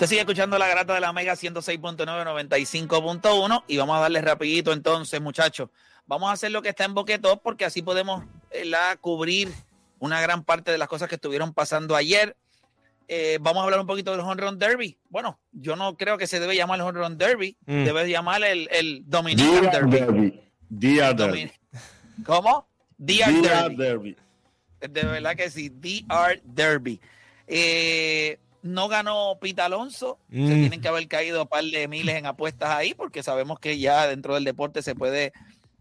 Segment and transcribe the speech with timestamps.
[0.00, 4.72] Usted sigue escuchando la grata de la Mega 106.9, 95.1 y vamos a darle rapidito
[4.72, 5.68] entonces, muchachos.
[6.06, 9.52] Vamos a hacer lo que está en Boquetop porque así podemos eh, la, cubrir
[9.98, 12.34] una gran parte de las cosas que estuvieron pasando ayer.
[13.08, 14.96] Eh, vamos a hablar un poquito del Home Run Derby.
[15.10, 17.84] Bueno, yo no creo que se debe llamar el Home Run Derby, Mm.
[17.84, 20.40] debe llamar el, el Dominican Derby.
[20.70, 21.42] DR Derby.
[21.44, 21.52] Domin-
[22.24, 22.66] ¿Cómo?
[22.96, 23.76] DR DR Derby.
[23.76, 24.16] Derby.
[24.80, 26.98] De verdad que sí, DR Derby.
[27.46, 30.18] Eh, no ganó Pita Alonso.
[30.30, 30.46] Se Mm.
[30.60, 34.06] tienen que haber caído un par de miles en apuestas ahí, porque sabemos que ya
[34.06, 35.32] dentro del deporte se puede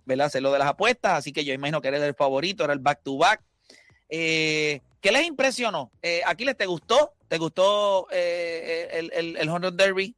[0.06, 0.28] ¿verdad?
[0.28, 1.14] hacer lo de las apuestas.
[1.14, 3.42] Así que yo imagino que era el favorito, era el back to back.
[4.10, 5.92] Eh, ¿Qué les impresionó?
[6.02, 7.14] Eh, ¿Aquiles te gustó?
[7.28, 10.16] ¿Te gustó eh, el, el, el Run Derby?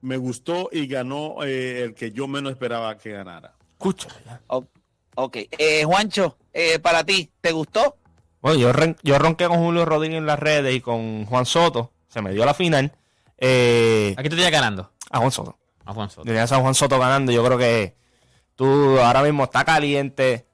[0.00, 3.54] Me gustó y ganó eh, el que yo menos esperaba que ganara.
[3.72, 4.08] Escucha.
[5.14, 5.36] Ok.
[5.58, 7.96] Eh, Juancho, eh, para ti, ¿te gustó?
[8.42, 11.92] Bueno, yo, ren- yo ronqué con Julio Rodríguez en las redes y con Juan Soto.
[12.08, 12.92] Se me dio la final.
[13.38, 15.58] Eh, Aquí te estoy ganando, a Juan Soto.
[15.84, 16.22] Alfonso.
[16.22, 17.32] Tenías a Juan Soto ganando.
[17.32, 17.96] Yo creo que
[18.54, 20.46] tú ahora mismo está caliente.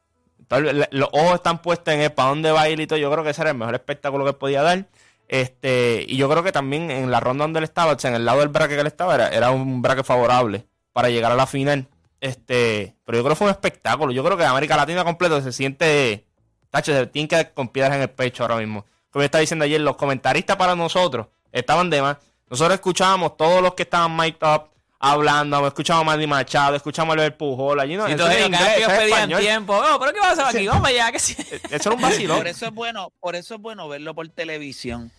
[0.90, 2.98] Los ojos están puestos en él, para dónde va a ir y todo.
[2.98, 4.86] Yo creo que ese era el mejor espectáculo que podía dar.
[5.28, 8.16] Este, y yo creo que también en la ronda donde él estaba, o sea, en
[8.16, 11.36] el lado del bracket que él estaba, era, era un bracket favorable para llegar a
[11.36, 11.86] la final.
[12.20, 14.10] Este, pero yo creo que fue un espectáculo.
[14.12, 16.26] Yo creo que América Latina completo se siente,
[16.70, 18.84] tacho, se tiene que con piedras en el pecho ahora mismo.
[19.10, 22.18] Como yo estaba diciendo ayer, los comentaristas para nosotros estaban de más.
[22.50, 27.20] Nosotros escuchábamos todos los que estaban mic'd up hablando, escuchábamos a Manny Machado, escuchábamos a
[27.20, 29.40] Albert Pujol, allí no, eso todos era ellos, inglés, pedían español.
[29.40, 29.76] tiempo.
[29.76, 30.66] Oh, pero ¿qué va a hacer aquí?
[30.66, 31.36] Vamos allá, que sí.
[31.70, 32.38] Eso era un vacilón.
[32.38, 35.12] Por eso es bueno, por eso es bueno verlo por televisión.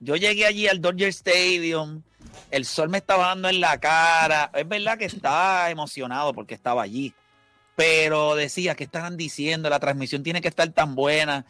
[0.00, 2.02] Yo llegué allí al Dodger Stadium,
[2.50, 4.50] el sol me estaba dando en la cara.
[4.54, 7.14] Es verdad que estaba emocionado porque estaba allí,
[7.82, 11.44] pero decía que estaban diciendo, la transmisión tiene que estar tan buena.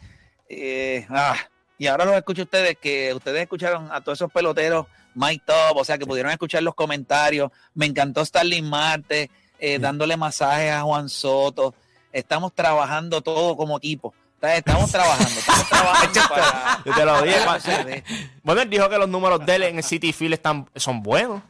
[0.49, 1.37] Eh, ah,
[1.77, 5.77] y ahora los escucho a ustedes que ustedes escucharon a todos esos peloteros Mike Top,
[5.77, 7.51] o sea que pudieron escuchar los comentarios.
[7.75, 9.29] Me encantó Starling Marte
[9.59, 11.75] eh, dándole masajes a Juan Soto.
[12.11, 14.11] Estamos trabajando todo como equipo.
[14.41, 17.45] Estamos trabajando, estamos trabajando para, Yo te lo dije.
[17.45, 18.03] para.
[18.41, 21.43] Bueno, él dijo que los números de él en el City Field están, son buenos.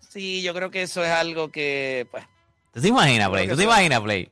[0.00, 2.24] Sí, yo creo que eso es algo que, pues,
[2.76, 3.46] ¿Tú te imaginas, Play?
[3.46, 4.28] Creo ¿Tú que te imaginas, Play?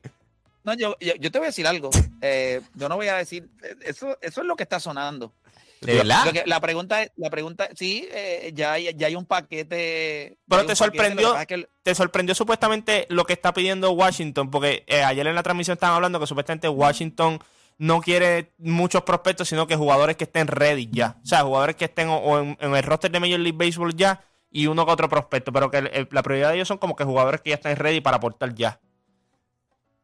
[0.63, 1.89] no, yo, yo, yo te voy a decir algo.
[2.21, 3.49] Eh, yo no voy a decir,
[3.83, 5.33] eso, eso es lo que está sonando.
[5.81, 6.25] ¿De verdad?
[6.25, 10.37] Lo que- la pregunta es, la pregunta, sí, eh, ya, hay, ya hay un paquete.
[10.47, 13.51] Pero te paquete, sorprendió- lo que pasa es que- ¿Te sorprendió supuestamente lo que está
[13.51, 14.51] pidiendo Washington?
[14.51, 17.39] Porque eh, ayer en la transmisión estaban hablando que supuestamente Washington
[17.77, 21.17] no quiere muchos prospectos, sino que jugadores que estén ready ya.
[21.23, 23.93] O sea, jugadores que estén o, o en, en el roster de Major League Baseball
[23.95, 24.23] ya
[24.57, 25.51] y uno que otro prospecto.
[25.51, 27.75] Pero que el- el- la prioridad de ellos son como que jugadores que ya estén
[27.75, 28.79] ready para aportar ya.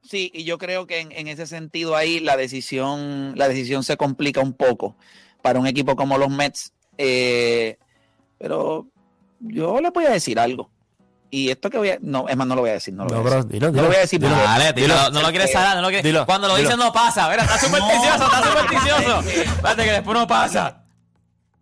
[0.03, 3.95] Sí, y yo creo que en, en ese sentido ahí la decisión, la decisión se
[3.97, 4.97] complica un poco
[5.41, 6.73] para un equipo como los Mets.
[6.97, 7.77] Eh,
[8.37, 8.87] pero
[9.39, 10.69] yo le voy a decir algo.
[11.29, 11.97] Y esto que voy a.
[12.01, 12.93] No, es más, no lo voy a decir.
[12.93, 13.51] No lo, voy, a decir.
[13.51, 16.03] dilo, No lo voy a decir Dale, dilo, no lo quieres salar, no lo quieres.
[16.03, 17.29] Dilo, Cuando lo dices no pasa.
[17.29, 19.19] Mira, está supersticioso, está supersticioso.
[19.55, 20.83] Espérate que después no pasa.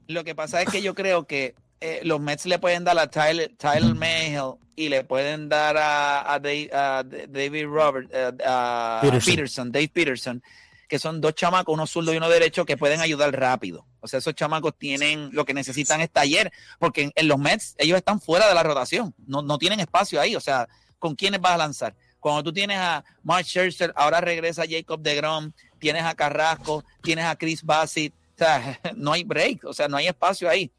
[0.07, 3.07] Lo que pasa es que yo creo que eh, los Mets le pueden dar a
[3.09, 8.99] Tyler, Tyler Mayhill y le pueden dar a, a Dave- a David Robert, eh, a
[9.01, 9.33] Peterson.
[9.35, 9.71] Peterson.
[9.71, 10.43] Dave Peterson,
[10.87, 13.85] que son dos chamacos, uno zurdo y uno derecho, que pueden ayudar rápido.
[14.01, 17.75] O sea, esos chamacos tienen lo que necesitan es taller, porque en, en los Mets
[17.77, 20.35] ellos están fuera de la rotación, no, no tienen espacio ahí.
[20.35, 21.95] O sea, ¿con quiénes vas a lanzar?
[22.19, 27.37] Cuando tú tienes a Mark Scherzer, ahora regresa Jacob DeGrom, tienes a Carrasco, tienes a
[27.37, 30.69] Chris Bassett, o sea, no hay break, o sea, no hay espacio ahí.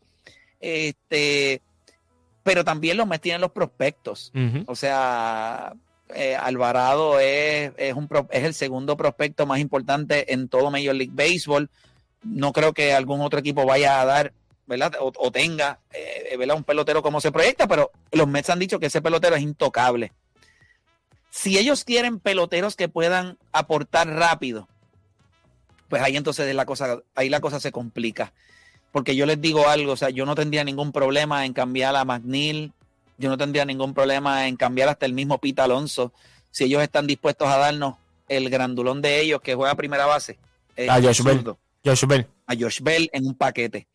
[0.61, 1.63] Este,
[2.43, 4.31] pero también los Mets tienen los prospectos.
[4.67, 5.75] O sea,
[6.15, 10.95] eh, Alvarado es, es, un, pro- es el segundo prospecto más importante en todo Major
[10.95, 11.71] League Baseball.
[12.23, 14.33] No creo que algún otro equipo vaya a dar,
[14.67, 14.95] ¿verdad?
[15.01, 16.57] O, o tenga, eh, ¿verdad?
[16.57, 20.13] Un pelotero como se proyecta, pero los Mets han dicho que ese pelotero es intocable.
[21.31, 24.69] Si ellos quieren peloteros que puedan aportar rápido,
[25.89, 28.33] pues ahí entonces la cosa, ahí la cosa se complica.
[28.93, 32.05] Porque yo les digo algo, o sea, yo no tendría ningún problema en cambiar a
[32.05, 32.73] McNeil,
[33.19, 36.13] yo no tendría ningún problema en cambiar hasta el mismo Pita Alonso,
[36.51, 37.95] si ellos están dispuestos a darnos
[38.29, 40.39] el grandulón de ellos que juega primera base.
[40.77, 41.37] eh, A Josh Bell.
[41.39, 42.27] zurdo, Josh Bell.
[42.47, 43.87] a Josh Bell en un paquete.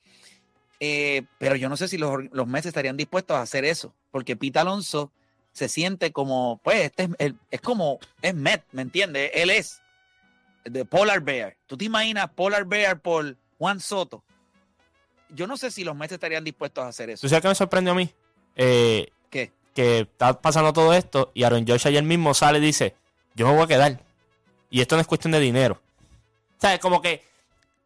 [0.80, 4.36] Eh, pero yo no sé si los, los Mets estarían dispuestos a hacer eso, porque
[4.36, 5.12] Pita Alonso
[5.54, 9.32] se siente como, pues, este es, el- es como, es Met, ¿me entiendes?
[9.34, 9.82] Él es
[10.66, 11.56] de Polar Bear.
[11.66, 14.24] ¿Tú te imaginas Polar Bear por Juan Soto?
[15.30, 17.22] Yo no sé si los Mets estarían dispuestos a hacer eso.
[17.22, 18.10] ¿Tú sabes qué me sorprendió a mí?
[18.56, 19.52] Eh, ¿Qué?
[19.76, 22.96] que está pasando todo esto y Aaron Josh ayer mismo sale y dice,
[23.36, 24.02] yo me voy a quedar.
[24.70, 25.82] Y esto no es cuestión de dinero.
[26.58, 26.80] ¿Sabes?
[26.80, 27.24] Como que,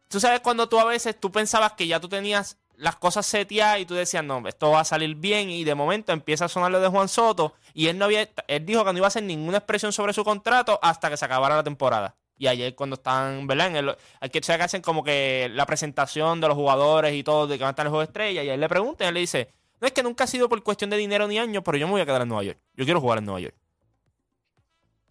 [0.08, 3.80] tú sabes cuando tú a veces tú pensabas que ya tú tenías las cosas seteadas
[3.80, 6.70] y tú decías, no, esto va a salir bien y de momento empieza a sonar
[6.70, 9.24] lo de Juan Soto y él no había, él dijo que no iba a hacer
[9.24, 12.14] ninguna expresión sobre su contrato hasta que se acabara la temporada.
[12.40, 13.66] Y ayer cuando están, ¿verdad?
[13.66, 17.46] En el, hay que, que hacen como que la presentación de los jugadores y todo,
[17.46, 19.04] de que van a estar en el juego de estrella, y a él le preguntan,
[19.04, 21.38] y él le dice, no es que nunca ha sido por cuestión de dinero ni
[21.38, 22.58] años, pero yo me voy a quedar en Nueva York.
[22.76, 23.54] Yo quiero jugar en Nueva York.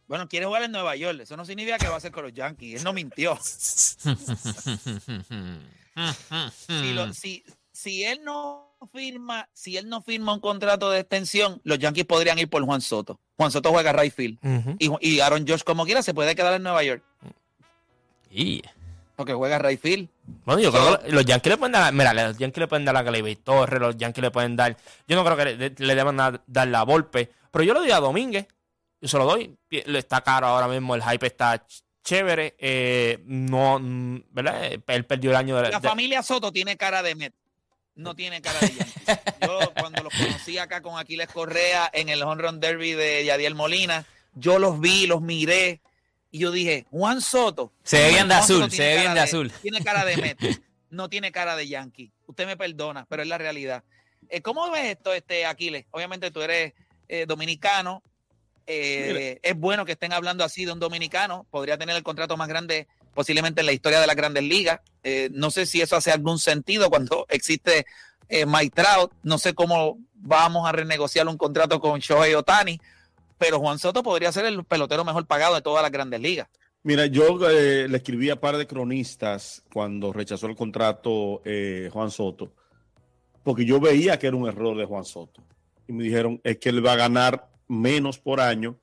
[0.08, 1.20] Bueno, quiere jugar en Nueva York.
[1.22, 2.78] Eso no significa que va a ser con los Yankees.
[2.80, 3.38] Él no mintió.
[6.68, 7.44] Si, lo- si,
[7.74, 12.40] si él no firma, si él no firma un contrato de extensión, los Yankees podrían
[12.40, 13.20] ir por Juan Soto.
[13.38, 14.40] Juan Soto juega right field.
[14.44, 14.76] Ujú.
[14.80, 17.04] Y, y Aaron Josh, como quiera, se puede quedar en Nueva York.
[18.32, 18.62] Y-
[19.16, 20.08] Porque juega right field.
[20.46, 22.96] Bueno, yo creo que los Yankees le pueden dar, mira, los Yankees le pueden dar
[22.96, 24.78] a Gleyber Torres, los Yankees le pueden dar,
[25.08, 27.92] yo no creo que le, le deban dar, dar la Volpe, pero yo lo doy
[27.92, 28.48] a Domínguez,
[29.02, 33.80] yo se lo doy, está caro ahora mismo, el hype está ch- chévere, eh, no,
[33.80, 34.62] mm, ¿verdad?
[34.88, 37.34] Él perdió el año de, La de- familia Soto tiene cara de Met.
[37.96, 39.20] No tiene cara de Yankees.
[39.42, 43.56] Yo cuando los conocí acá con Aquiles Correa en el Home Run Derby de Yadiel
[43.56, 44.06] Molina,
[44.36, 45.82] yo los vi, los miré
[46.32, 47.74] y yo dije, Juan Soto.
[47.84, 49.52] Se ve bien de azul, se ve bien de azul.
[49.62, 50.38] Tiene cara de Met,
[50.90, 52.12] no tiene cara de Yankee.
[52.28, 53.84] Usted me perdona, pero es la realidad.
[54.30, 55.86] Eh, ¿Cómo ves esto, este Aquiles?
[55.92, 56.74] Obviamente tú eres
[57.08, 58.04] eh, dominicano.
[58.68, 61.48] Eh, es bueno que estén hablando así de un dominicano.
[61.50, 64.80] Podría tener el contrato más grande posiblemente en la historia de las grandes ligas.
[65.04, 67.86] Eh, no sé si eso hace algún sentido cuando existe
[68.30, 69.12] eh, Mike Trout.
[69.24, 72.80] No sé cómo vamos a renegociar un contrato con Shohei Otani,
[73.40, 76.48] pero Juan Soto podría ser el pelotero mejor pagado de todas las grandes ligas.
[76.84, 82.12] Mira, yo eh, le escribí a par de cronistas cuando rechazó el contrato eh, Juan
[82.12, 82.54] Soto,
[83.44, 85.42] porque yo veía que era un error de Juan Soto.
[85.88, 88.78] Y me dijeron, es que él va a ganar menos por año.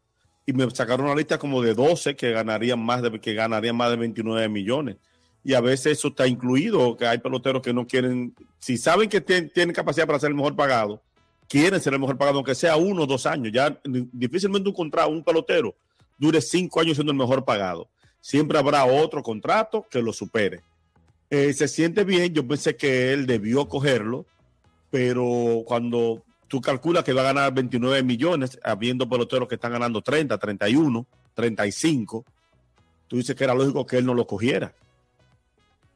[0.44, 3.90] Y me sacaron una lista como de 12 que ganarían más de, que ganarían más
[3.90, 4.96] de 29 millones.
[5.42, 9.24] Y a veces eso está incluido, que hay peloteros que no quieren, si saben que
[9.24, 11.02] tien- tienen capacidad para ser el mejor pagado,
[11.48, 13.52] quieren ser el mejor pagado, aunque sea uno o dos años.
[13.52, 15.74] Ya difícilmente un contrato, un pelotero
[16.18, 17.88] dure cinco años siendo el mejor pagado.
[18.20, 20.62] Siempre habrá otro contrato que lo supere.
[21.30, 24.26] Eh, se siente bien, yo pensé que él debió cogerlo,
[24.90, 30.02] pero cuando tú calculas que va a ganar 29 millones, habiendo peloteros que están ganando
[30.02, 32.24] 30, 31, 35,
[33.08, 34.74] tú dices que era lógico que él no lo cogiera.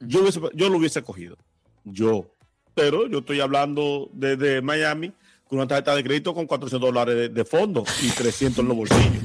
[0.00, 1.36] Yo, yo lo hubiese cogido,
[1.84, 2.26] yo.
[2.74, 5.12] Pero yo estoy hablando desde Miami
[5.50, 8.76] con una tarjeta de crédito con 400 dólares de, de fondo y 300 en los
[8.76, 9.22] bolsillos.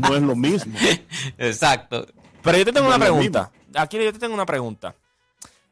[0.00, 0.74] No es lo mismo.
[1.38, 2.06] Exacto.
[2.42, 3.52] Pero yo te tengo No una pregunta.
[3.74, 4.94] Aquí yo te tengo una pregunta.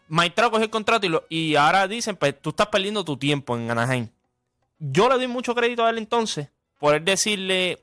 [0.08, 3.56] Maitrao cogió el contrato y, lo- y ahora dicen, pues tú estás perdiendo tu tiempo
[3.56, 4.08] en Anaheim.
[4.78, 6.48] Yo le doy mucho crédito a él entonces
[6.78, 7.82] por él decirle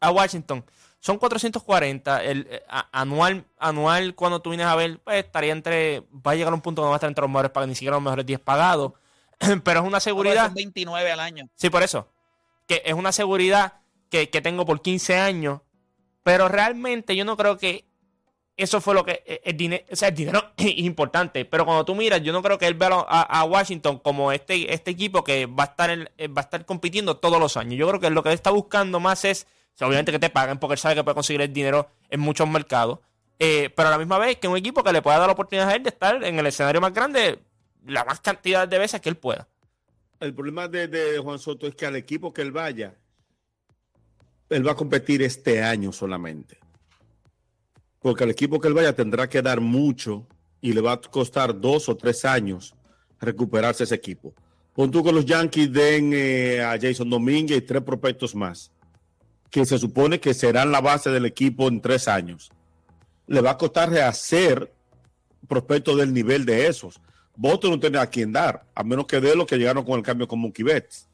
[0.00, 0.62] a Washington,
[1.00, 6.00] son 440, el eh, a- anual, anual cuando tú vienes a ver, pues estaría entre,
[6.14, 7.74] va a llegar a un punto donde va a estar entre los mejores pagados, ni
[7.74, 8.92] siquiera los mejores 10 pagados,
[9.64, 10.46] pero es una seguridad.
[10.46, 11.48] Son 29 al año.
[11.54, 12.08] Sí, por eso.
[12.66, 13.74] Que es una seguridad
[14.10, 15.60] que, que tengo por 15 años.
[16.22, 17.84] Pero realmente yo no creo que
[18.56, 19.22] eso fue lo que.
[19.26, 21.44] eh, El, dinero, o sea, el dinero es importante.
[21.44, 24.72] Pero cuando tú miras, yo no creo que él vea a, a Washington como este,
[24.72, 27.74] este equipo que va a, estar en- eh, va a estar compitiendo todos los años.
[27.78, 29.46] Yo creo que lo que él está buscando más es.
[29.74, 32.20] o sea, obviamente que te paguen porque él sabe que puede conseguir el dinero en
[32.20, 33.00] muchos mercados.
[33.40, 35.68] eh, pero a la misma vez que un equipo que le pueda dar la oportunidad
[35.68, 37.40] a él de estar en el escenario más grande
[37.86, 39.48] la más cantidad de veces que él pueda.
[40.20, 42.94] El problema de, de Juan Soto es que al equipo que él vaya,
[44.48, 46.58] él va a competir este año solamente.
[48.00, 50.26] Porque al equipo que él vaya tendrá que dar mucho
[50.60, 52.74] y le va a costar dos o tres años
[53.20, 54.34] recuperarse ese equipo.
[54.74, 58.70] Pon tú que los Yankees den eh, a Jason Domínguez y tres prospectos más,
[59.50, 62.50] que se supone que serán la base del equipo en tres años.
[63.26, 64.72] Le va a costar rehacer
[65.46, 67.00] prospectos del nivel de esos.
[67.34, 70.04] Voto no tiene a quién dar, a menos que de los que llegaron con el
[70.04, 71.08] cambio con Mookie Betts.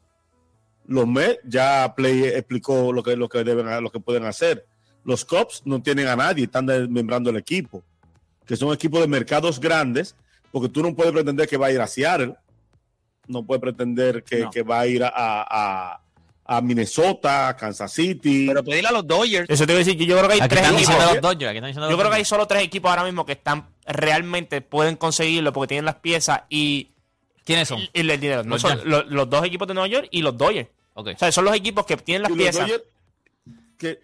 [0.85, 4.65] Los Mets ya Play explicó lo que, lo que deben lo que pueden hacer.
[5.05, 7.83] Los Cubs no tienen a nadie, están desmembrando el equipo,
[8.45, 10.15] que son equipos de mercados grandes,
[10.51, 12.35] porque tú no puedes pretender que va a ir a Seattle,
[13.27, 14.49] no puedes pretender que, No.
[14.51, 16.01] que va a ir a, a-
[16.51, 18.47] a Minnesota, a Kansas City.
[18.47, 19.47] Pero pedirle a los Dodgers.
[19.47, 20.95] Eso te voy a decir, yo creo que hay Aquí tres equipos.
[21.13, 21.49] los Dodgers.
[21.51, 23.67] Aquí están diciendo Yo los creo que hay solo tres equipos ahora mismo que están
[23.89, 26.91] realmente pueden conseguirlo porque tienen las piezas y,
[27.43, 27.79] ¿Quiénes son?
[27.81, 28.43] y el dinero.
[28.43, 28.87] No Los son Yankees.
[28.89, 30.69] los, los dos equipos de Nueva York y los Dodgers.
[30.93, 32.61] O sea, son los equipos que tienen las Y los piezas.
[32.67, 32.83] Dodgers,
[33.77, 33.99] que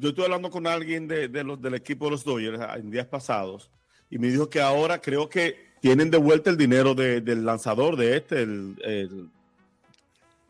[0.00, 2.90] yo estuve hablando con alguien de, de los, del equipo de los Dodgers ah, en
[2.90, 3.70] días pasados
[4.10, 7.96] y me dijo que ahora creo que tienen de vuelta el dinero de- del lanzador
[7.96, 9.28] de este, el, el-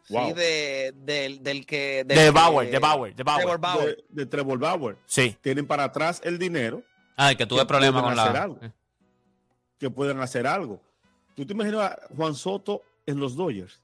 [0.09, 0.29] Wow.
[0.29, 2.05] Sí, de, del, del que.
[2.05, 3.41] del De que- Bauer, de Bauer, de Bauer.
[3.43, 3.97] Trevor Bauer.
[3.97, 4.97] de, de Trevor Bauer.
[5.05, 5.37] Sí.
[5.41, 6.85] Tienen para atrás el dinero
[7.16, 8.42] Ah, que tuve que problemas con hacer la.
[8.42, 8.58] algo.
[9.78, 10.80] que pueden hacer algo.
[11.35, 13.80] ¿Tú te imaginas a Juan Soto en los Dodgers?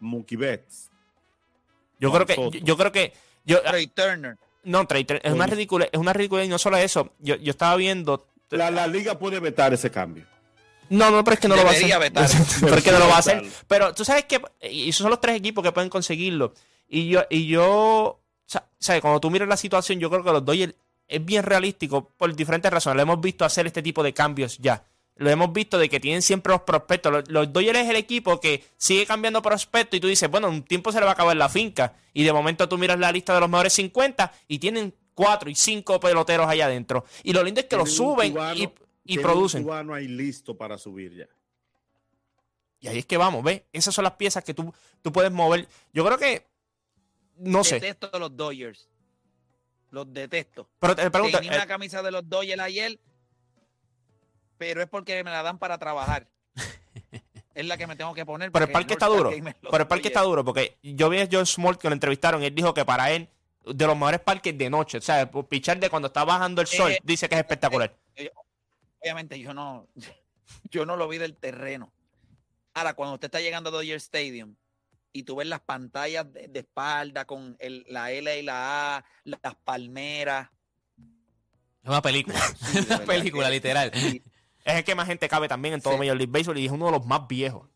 [0.00, 0.90] Mookie Betts.
[1.98, 2.58] Yo Juan creo que, Soto.
[2.58, 3.12] yo, yo creo que,
[3.44, 4.36] yo, Trey Turner.
[4.64, 7.12] no, Trey, Trey, es una ridícula, es una ridícula y no solo eso.
[7.18, 10.26] Yo, yo estaba viendo, La, la liga puede vetar ese cambio.
[10.90, 12.40] no, no, pero es que no Debería lo va a hacer.
[12.40, 12.60] vetar.
[12.60, 13.42] pero es que no lo va a hacer.
[13.68, 16.52] Pero tú sabes que, y esos son los tres equipos que pueden conseguirlo.
[16.88, 19.00] Y yo, y yo, sa- ¿sabes?
[19.00, 20.74] Cuando tú miras la situación, yo creo que los Dodgers
[21.12, 22.96] es bien realístico por diferentes razones.
[22.96, 24.84] Lo hemos visto hacer este tipo de cambios ya.
[25.16, 27.12] Lo hemos visto de que tienen siempre los prospectos.
[27.12, 30.62] Los, los Dodgers es el equipo que sigue cambiando prospectos y tú dices, bueno, un
[30.62, 31.94] tiempo se le va a acabar la finca.
[32.14, 35.54] Y de momento tú miras la lista de los mejores 50 y tienen cuatro y
[35.54, 37.04] cinco peloteros allá adentro.
[37.22, 38.56] Y lo lindo es que los suben cubano-
[39.04, 39.68] y, y producen.
[39.68, 41.26] Un ahí listo para subir ya.
[42.80, 43.62] Y ahí es que vamos, ¿ves?
[43.72, 45.68] Esas son las piezas que tú, tú puedes mover.
[45.92, 46.46] Yo creo que,
[47.36, 48.88] no sé, Detesto los Dodgers.
[49.92, 50.70] Los detesto.
[50.78, 52.98] pero te pregunto, Tenía eh, una camisa de los Dodgers ayer,
[54.56, 56.28] pero es porque me la dan para trabajar.
[57.54, 58.50] es la que me tengo que poner.
[58.50, 59.30] Pero el parque está duro.
[59.30, 62.46] Pero el parque está duro porque yo vi a John Small que lo entrevistaron y
[62.46, 63.28] él dijo que para él,
[63.66, 66.90] de los mejores parques de noche, o sea, pichar de cuando está bajando el sol,
[66.92, 67.94] Eh, dice que es espectacular.
[68.98, 69.88] Obviamente yo no,
[70.70, 71.92] yo no lo vi del terreno.
[72.72, 74.56] Ahora, cuando usted está llegando a Dodger Stadium
[75.12, 79.04] y tú ves las pantallas de, de espalda con el- la L y la A,
[79.24, 80.48] las palmeras.
[81.82, 82.38] Es una película.
[82.60, 83.90] sí, una verdad película, que- literal.
[83.94, 84.22] sí,
[84.64, 85.98] Es el que más gente cabe también en todo Sí.
[85.98, 87.68] Major League Baseball y es uno de los más viejos.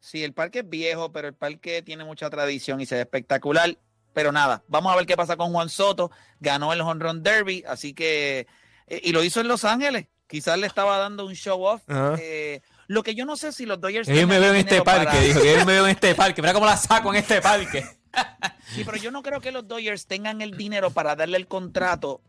[0.00, 3.76] Sí, el parque es viejo, pero el parque tiene mucha tradición y se ve espectacular.
[4.12, 6.10] Pero nada, vamos a ver qué pasa con Juan Soto.
[6.40, 8.46] Ganó el Home Run Derby, así que.
[8.88, 10.06] eh, y lo hizo en Los Ángeles.
[10.26, 11.82] Quizás le estaba dando un show off.
[12.18, 14.08] Eh, lo que yo no sé si los Dodgers.
[14.08, 15.40] Yo me veo en este parque, para- dijo.
[15.44, 16.42] Yo me veo en este parque.
[16.42, 17.84] Mira cómo la saco en este parque.
[18.74, 22.20] Sí, pero yo no creo que los Dodgers tengan el dinero para darle el contrato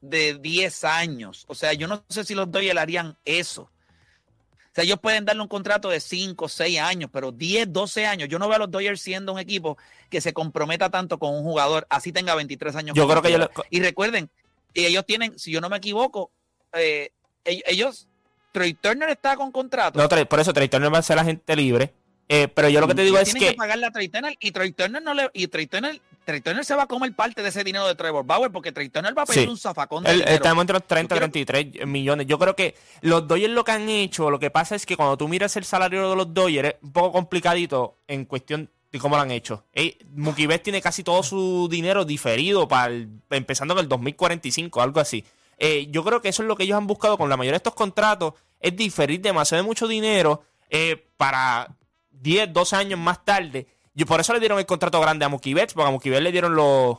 [0.00, 1.44] de 10 años.
[1.48, 3.62] O sea, yo no sé si los Dodgers harían eso.
[3.62, 8.28] O sea, ellos pueden darle un contrato de 5, 6 años, pero 10, 12 años.
[8.28, 9.76] Yo no veo a los Dodgers siendo un equipo
[10.08, 12.96] que se comprometa tanto con un jugador, así tenga 23 años.
[12.96, 14.30] Yo creo que Y recuerden,
[14.74, 16.30] ellos tienen, si yo no me equivoco,
[16.72, 17.10] eh,
[17.44, 18.08] ell- ellos,
[18.52, 19.98] Troy Turner está con contrato.
[19.98, 21.92] No, Trey- por eso Trey Turner va a ser la gente libre.
[22.28, 23.56] Eh, pero yo lo que te digo es tienen que.
[23.56, 26.74] pagarle a Trey Turner y Trey Turner no le y Trey Turner, Trey Turner se
[26.74, 29.26] va a comer parte de ese dinero de Trevor Bauer porque Trey Turner va a
[29.26, 29.48] pedir Sí.
[29.48, 30.34] un zafacón de Él- dinero.
[30.36, 32.26] estamos entre los 30 y Yo quiero- 33 millones.
[32.26, 35.18] Yo creo que los Dodgers lo que han hecho, lo que pasa es que cuando
[35.18, 39.16] tú miras el salario de los Dodgers es un poco complicadito en cuestión de cómo
[39.16, 39.64] lo han hecho.
[39.72, 44.80] Ey, Mookie Betts tiene casi todo su dinero diferido para el- empezando en el 2045,
[44.80, 45.24] algo así.
[45.64, 47.58] Eh, yo creo que eso es lo que ellos han buscado con la mayoría de
[47.58, 51.76] estos contratos, es diferir demasiado de mucho dinero eh, para
[52.10, 53.68] 10, 12 años más tarde.
[53.94, 56.22] Y por eso le dieron el contrato grande a Mookie Betts, porque a Mookie Betts
[56.24, 56.98] le dieron los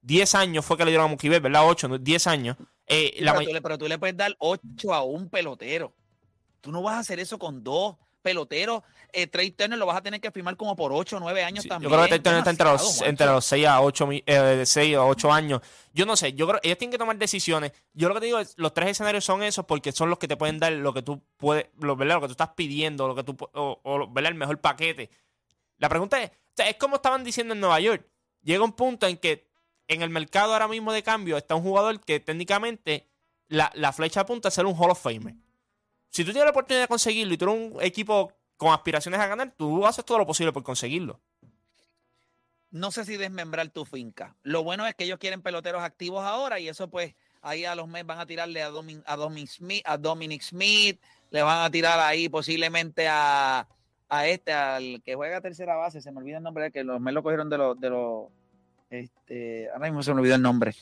[0.00, 1.68] 10 años, fue que le dieron a Mookie Betts, ¿verdad?
[1.68, 2.56] 8, no, 10 años.
[2.86, 5.92] Eh, la pero, may- tú le, pero tú le puedes dar 8 a un pelotero.
[6.62, 7.96] Tú no vas a hacer eso con dos
[8.28, 8.82] peloteros.
[9.12, 11.62] Eh, Trey Turner lo vas a tener que firmar como por 8 o 9 años
[11.62, 11.90] Sí, también.
[11.90, 14.34] yo creo que Trey Turner está entre los, entre los 6 a 8, mi- eh,
[14.38, 15.60] de 6 a 8 años.
[15.94, 17.72] Yo no sé, yo creo ellos tienen que tomar decisiones.
[17.94, 20.28] Yo lo que te digo es, los tres escenarios son esos porque son los que
[20.28, 22.16] te pueden dar lo que tú puedes, lo, ¿verdad?
[22.16, 24.32] lo que tú estás pidiendo, lo que tú o, o, ¿verdad?
[24.32, 25.08] el mejor paquete.
[25.78, 28.04] La pregunta es, o sea, es como estaban diciendo en Nueva York.
[28.42, 29.48] Llega un punto en que
[29.88, 33.08] en el mercado ahora mismo de cambio está un jugador que técnicamente
[33.48, 35.34] la, la flecha apunta a ser un Hall of Famer.
[36.10, 39.26] Si tú tienes la oportunidad de conseguirlo y tú eres un equipo con aspiraciones a
[39.26, 41.20] ganar, tú haces todo lo posible por conseguirlo.
[42.70, 44.36] no sé si desmembrar tu finca.
[44.42, 47.88] Lo bueno es que ellos quieren peloteros activos ahora y eso pues ahí a los
[47.88, 51.00] meses van a tirarle a, Domin- a, Dominic Smith, a Dominic Smith,
[51.30, 53.66] le van a tirar ahí posiblemente a,
[54.08, 57.00] a este, al que juega tercera base, se me olvida el nombre, de que los
[57.00, 58.26] Mets lo cogieron de los, de los,
[58.90, 60.74] este, ahora mismo se me olvidó el nombre.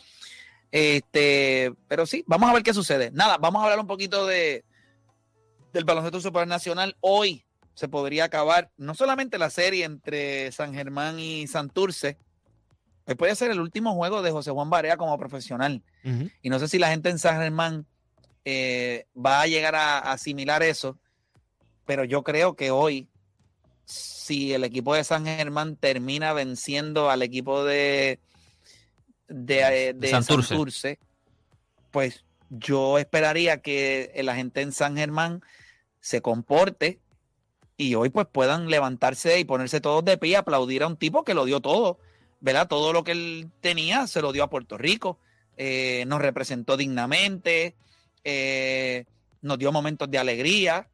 [0.72, 3.10] Este, pero sí, vamos a ver qué sucede.
[3.12, 4.64] Nada, vamos a hablar un poquito de
[5.76, 6.96] del baloncesto supernacional.
[7.00, 12.16] Hoy se podría acabar no solamente la serie entre San Germán y Santurce,
[13.04, 15.82] hoy puede ser el último juego de José Juan Barea como profesional.
[16.40, 17.84] Y no sé si la gente en San Germán
[18.44, 20.98] eh, va a llegar a, a asimilar eso,
[21.84, 23.08] pero yo creo que hoy,
[23.84, 28.20] si el equipo de San Germán termina venciendo al equipo de,
[29.28, 30.48] de, eh, de Santurce.
[30.48, 30.98] Santurce,
[31.90, 35.42] pues yo esperaría que la gente en San Germán
[36.06, 37.00] se comporte
[37.76, 41.34] y hoy pues puedan levantarse y ponerse todos de pie, aplaudir a un tipo que
[41.34, 41.98] lo dio todo,
[42.38, 42.68] ¿verdad?
[42.68, 45.18] Todo lo que él tenía se lo dio a Puerto Rico,
[45.56, 47.74] eh, nos representó dignamente,
[48.22, 49.04] eh,
[49.42, 50.88] nos dio momentos de alegría.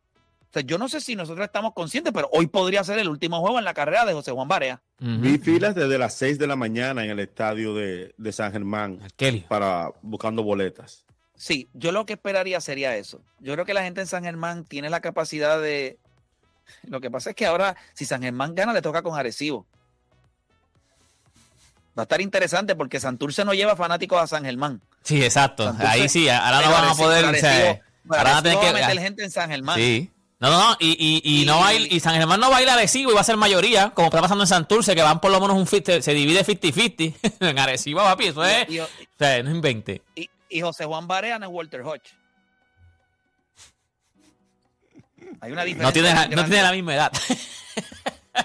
[0.45, 3.41] O sea, yo no sé si nosotros estamos conscientes, pero hoy podría ser el último
[3.41, 4.81] juego en la carrera de José Juan Barea.
[4.99, 8.99] Vi filas desde las 6 de la mañana en el estadio de, de San Germán
[9.17, 9.45] Kelly.
[9.47, 11.05] para buscando boletas.
[11.45, 13.21] Sí, yo lo que esperaría sería eso.
[13.41, 15.99] Yo creo que la gente en San Germán tiene la capacidad de...
[16.85, 19.67] Lo que pasa es que ahora, si San Germán gana, le toca con Arecibo.
[21.99, 24.81] Va a estar interesante porque Santurce no lleva fanáticos a San Germán.
[25.03, 25.65] Sí, exacto.
[25.65, 27.25] Santurce- Ahí sí, ahora no van a Arecibo- poder.
[27.25, 27.81] o sea, Arecibo-
[28.11, 28.73] ahora van a tener que.
[28.73, 29.77] meter gente en San Germán.
[29.81, 30.11] Sí.
[30.39, 30.77] No, no, no.
[30.79, 33.11] Y, y, y, Y- no va y San Germán no va a ir a Arecibo
[33.11, 35.57] y va a ser mayoría, como está pasando en Santurce, que van por lo menos
[35.57, 37.15] un 50, se divide 50-50.
[37.41, 38.69] en Arecibo, papi, eso es.
[38.81, 38.87] O
[39.19, 40.03] sea, no invente.
[40.15, 42.15] y- y José Juan Barea no es Walter Hodge.
[45.41, 45.87] Hay una diferencia.
[45.89, 47.13] No tiene, bien no tiene la misma edad.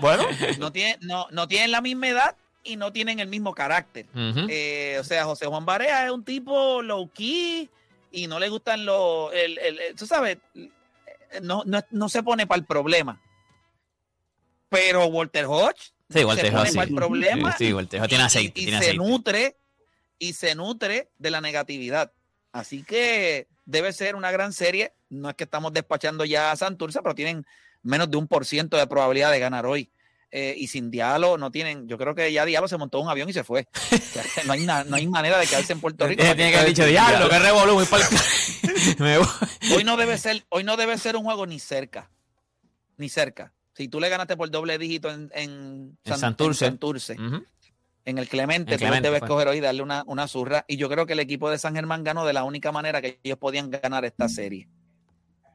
[0.02, 0.26] Bueno,
[0.60, 4.06] no, tiene, no, no tienen la misma edad y no tienen el mismo carácter.
[4.50, 7.70] Eh, o sea, José Juan Barea es un tipo low key
[8.12, 9.34] y no le gustan los.
[9.34, 10.40] El, el- el- tú sabes,
[11.42, 13.22] no, no, no se pone para el problema.
[14.68, 16.76] Pero Walter Hodge Sí, Walter se pone Hodge, sí.
[16.78, 18.98] para el problema Sí, sí, Walter Hodge tiene y- aceite, y, tiene se aceite.
[18.98, 19.56] nutre
[20.20, 22.12] y se nutre de la negatividad.
[22.52, 24.94] Así que debe ser una gran serie.
[25.10, 27.46] No es que estamos despachando ya a Santurce, pero tienen
[27.84, 29.90] menos de un por ciento de probabilidad de ganar hoy.
[30.30, 33.30] Eh, y sin Diallo no tienen, yo creo que ya Diallo se montó un avión
[33.30, 33.68] y se fue.
[34.46, 36.22] No, hay na- no hay manera de quedarse en Puerto Rico.
[36.22, 38.24] Eh, Tiene que haber dicho, diablo, que revolú, voy pa'l ca-".
[39.04, 39.28] Me voy.
[39.76, 42.10] Hoy no debe ser, hoy no debe ser un juego ni cerca.
[42.98, 43.54] Ni cerca.
[43.76, 46.66] Si tú le ganaste por doble dígito en, en, En Santurce.
[46.66, 47.16] en Santurce.
[48.08, 49.28] En el Clemente, En tú Clemente, debes fue.
[49.28, 50.64] coger hoy y darle una, una zurra.
[50.68, 53.20] Y yo creo que el equipo de San Germán ganó de la única manera que
[53.22, 54.70] ellos podían ganar esta serie.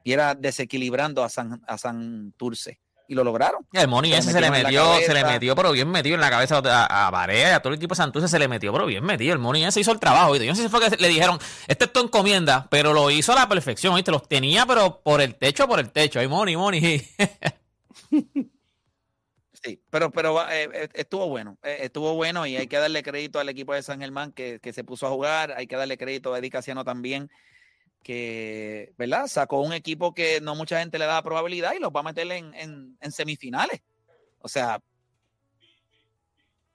[0.05, 2.79] Y era desequilibrando a San, a Santurce.
[3.09, 3.67] Y lo lograron.
[3.73, 6.31] El Moni Se ese se le metió, se le metió, pero bien metido en la
[6.31, 8.87] cabeza a, a Barea y a todo el equipo de Santurce se le metió, pero
[8.87, 9.33] bien metido.
[9.33, 10.47] El Moni ese hizo el trabajo, ¿viste?
[10.47, 13.33] Yo no sé si fue que le dijeron, este es tu encomienda, pero lo hizo
[13.33, 14.11] a la perfección, ¿viste?
[14.11, 16.21] Los tenía, pero por el techo, por el techo.
[16.21, 16.81] Ay, Moni, Moni.
[19.63, 21.57] Sí, pero, pero eh, eh, estuvo bueno.
[21.63, 24.73] eh, estuvo bueno y hay que darle crédito al equipo de San Germán que, que
[24.73, 25.53] se puso a jugar.
[25.57, 27.31] Hay que darle crédito a Eddie Casiano también,
[28.03, 29.29] que, ¿verdad?
[29.29, 32.31] Sacó un equipo que no mucha gente le da probabilidad y los va a meter
[32.33, 33.81] en, en- en semifinales.
[34.41, 34.81] O sea,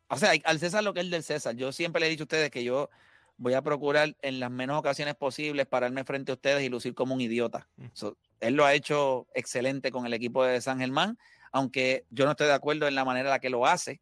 [0.10, 1.56] o sea, al César lo que es del César.
[1.56, 2.90] Yo siempre le he dicho a ustedes que yo
[3.36, 7.14] voy a procurar en las menos ocasiones posibles pararme frente a ustedes y lucir como
[7.14, 7.68] un idiota.
[7.92, 11.18] So, él lo ha hecho excelente con el equipo de San Germán
[11.58, 14.00] aunque yo no estoy de acuerdo en la manera en la que lo hace,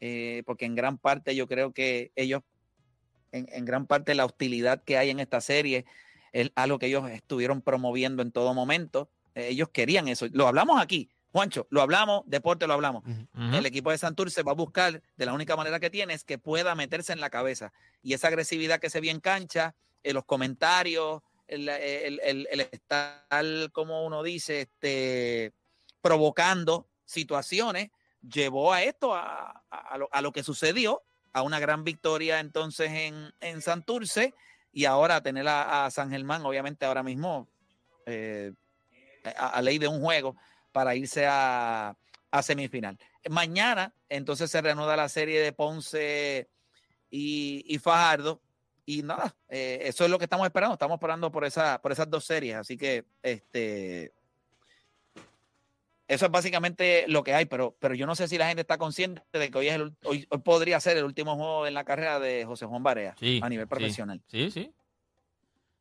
[0.00, 2.42] eh, porque en gran parte yo creo que ellos,
[3.32, 5.84] en, en gran parte la hostilidad que hay en esta serie
[6.32, 9.08] es algo que ellos estuvieron promoviendo en todo momento.
[9.34, 10.26] Eh, ellos querían eso.
[10.32, 13.02] Lo hablamos aquí, Juancho, lo hablamos, deporte lo hablamos.
[13.54, 16.38] El equipo de Santurce va a buscar de la única manera que tiene es que
[16.38, 17.72] pueda meterse en la cabeza.
[18.02, 22.60] Y esa agresividad que se vio en cancha, eh, los comentarios, el, el- el- el
[22.60, 23.22] estar,
[23.72, 25.52] como uno dice, este,
[26.04, 27.90] provocando situaciones,
[28.20, 32.90] llevó a esto, a, a- lo, a lo que sucedió, a una gran victoria entonces
[32.90, 34.34] en, en Santurce
[34.70, 37.48] y ahora tener a, a San Germán, obviamente ahora mismo,
[38.04, 38.52] eh,
[39.36, 40.36] a, ley de un juego
[40.72, 41.96] para irse a,
[42.30, 42.98] a semifinal.
[43.30, 46.50] Mañana entonces se reanuda la serie de Ponce
[47.08, 48.42] y, y Fajardo.
[48.86, 50.74] Y nada, eh, eso es lo que estamos esperando.
[50.74, 52.56] Estamos esperando por, esa, por esas dos series.
[52.56, 54.12] Así que este
[56.08, 58.78] eso es básicamente lo que hay, pero, pero yo no sé si la gente está
[58.78, 61.84] consciente de que hoy, es el hoy, hoy podría ser el último juego en la
[61.84, 64.20] carrera de José Juan Barea Sí, a nivel profesional.
[64.26, 64.70] Sí, sí.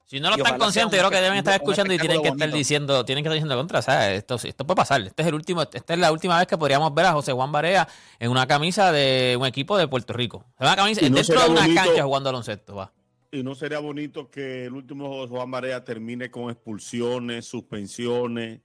[0.06, 2.28] Si no lo Y están conscientes, yo creo que deben estar escuchando y tienen que
[2.28, 4.18] estar diciendo, tienen que estar diciendo contra, ¿sabes?
[4.18, 5.02] Esto, esto puede pasar.
[5.02, 7.52] Este es el último, esta es la última vez que podríamos ver a José Juan
[7.52, 7.88] Barea
[8.20, 10.46] en una camisa de un equipo de Puerto Rico.
[10.60, 12.92] En una camisa, no dentro de una bonito- cancha jugando baloncesto, va.
[13.32, 18.60] Y no sería bonito que el último juego de Juan Marea termine con expulsiones, suspensiones,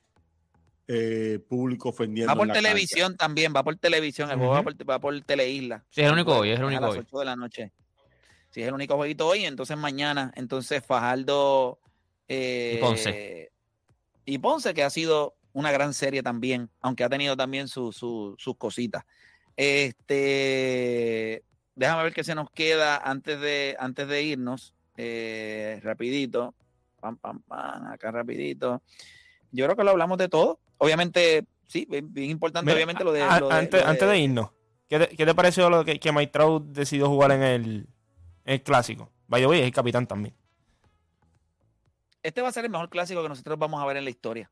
[0.89, 2.33] eh, público ofendiendo.
[2.33, 2.69] Va por en la cancha.
[2.71, 5.85] televisión también, va por televisión, el juego va por, va por Teleisla.
[5.91, 6.99] Sí, es el único hoy, es el único a las hoy.
[7.07, 7.73] 8 de la noche.
[8.51, 11.79] Sí, es el único jueguito hoy, entonces mañana, entonces Fajardo
[12.27, 13.53] eh, Y Ponce.
[14.25, 18.35] Y Ponce, que ha sido una gran serie también, aunque ha tenido también su- su-
[18.39, 19.05] sus cositas.
[19.57, 21.43] Este,
[21.75, 24.75] déjame ver qué se nos queda antes de, antes de irnos.
[24.97, 26.55] Eh, rapidito.
[27.01, 28.83] Pam, pam, pam, acá rapidito.
[29.53, 30.61] Yo creo que lo hablamos de todo.
[30.79, 34.09] Obviamente, sí, bien, bien importante, Mira, obviamente lo de, a- lo de- antes, lo antes
[34.09, 34.51] de irnos,
[34.89, 37.65] ¿qué te, qué te pareció lo que, que Mike Trout decidió jugar en el,
[38.45, 39.11] en el clásico?
[39.29, 40.35] Way, es el capitán también.
[42.23, 44.51] Este va a ser el mejor clásico que nosotros vamos a ver en la historia.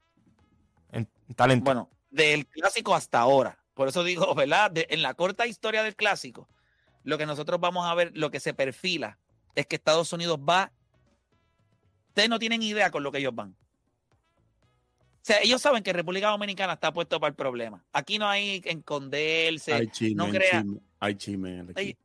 [0.92, 1.64] En, en talento.
[1.64, 3.58] Bueno, del clásico hasta ahora.
[3.74, 4.70] Por eso digo, ¿verdad?
[4.70, 6.48] De- en la corta historia del clásico,
[7.02, 9.18] lo que nosotros vamos a ver, lo que se perfila,
[9.54, 10.72] es que Estados Unidos va.
[12.08, 13.54] Ustedes no tienen idea con lo que ellos van.
[15.26, 17.82] Sea, ellos saben que República Dominicana está puesto para el problema.
[17.92, 19.72] Aquí no hay que esconderse.
[19.72, 22.00] hay chisme, no hay crea- chisme, hay chisme en el equipo.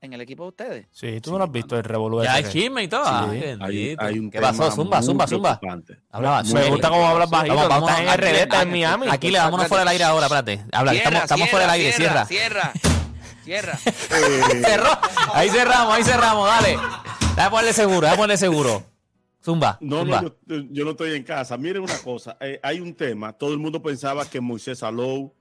[0.00, 0.86] en el equipo de ustedes.
[0.90, 3.04] Sí, tú Sí, no lo has visto el revolú Ya hay chisme y todo.
[3.04, 4.72] Sí, Ay, Hay, hay un ¿Qué pasó?
[4.72, 5.58] Zumba, zumba, zumba.
[5.60, 6.00] preocupante.
[6.10, 7.54] Habla, Muy Me gusta cómo hablas bajito.
[7.54, 9.06] Vamos, vamos, estás en aquí- RD, estás en Miami.
[9.08, 10.64] Aquí le vámonos fuera del aire ahora, espérate.
[10.72, 12.26] Habla, que estamos, estamos fuera del aire, cierra.
[12.26, 12.72] Cierra,
[13.44, 13.78] cierra.
[13.86, 14.90] Eh, Cerró.
[15.32, 16.76] Ahí cerramos, ahí cerramos, dale.
[17.36, 18.89] Dale ponerle seguro, dale ponerle seguro.
[19.42, 19.78] Zumba.
[19.80, 20.22] No, zumba.
[20.22, 21.56] no, yo, yo no estoy en casa.
[21.56, 23.32] Miren una cosa, eh, hay un tema.
[23.32, 25.32] Todo el mundo pensaba que Moisés Alou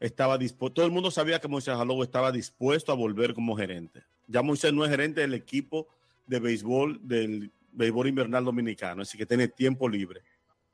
[0.00, 0.74] estaba dispuesto.
[0.74, 4.02] Todo el mundo sabía que Moisés Alou estaba dispuesto a volver como gerente.
[4.26, 5.86] Ya Moisés no es gerente del equipo
[6.26, 10.22] de béisbol del béisbol invernal dominicano, así que tiene tiempo libre.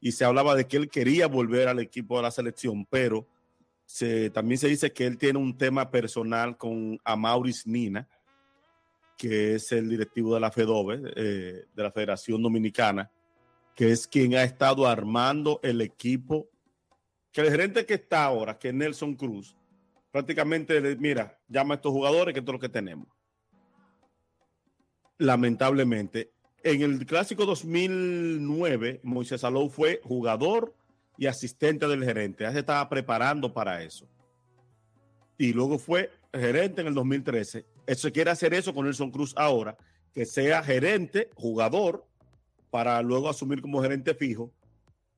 [0.01, 3.27] Y se hablaba de que él quería volver al equipo de la selección, pero
[3.85, 8.09] se, también se dice que él tiene un tema personal con Amauris Nina,
[9.21, 13.11] que es el directivo de la FEDOBE, eh, de la Federación Dominicana,
[13.75, 16.49] que es quien ha estado armando el equipo,
[17.31, 19.55] que el gerente que está ahora, que es Nelson Cruz,
[20.11, 23.09] prácticamente, le- mira, llama a estos jugadores, que esto es lo que tenemos.
[25.19, 30.75] Lamentablemente, en el clásico 2009, Moisés Alou fue jugador
[31.19, 32.45] y asistente del gerente.
[32.45, 34.09] Ya se estaba preparando para eso.
[35.37, 37.67] Y luego fue gerente en el 2013.
[37.87, 39.77] Eso quiere hacer eso con Nelson Cruz ahora,
[40.13, 42.07] que sea gerente, jugador,
[42.71, 44.53] para luego asumir como gerente fijo.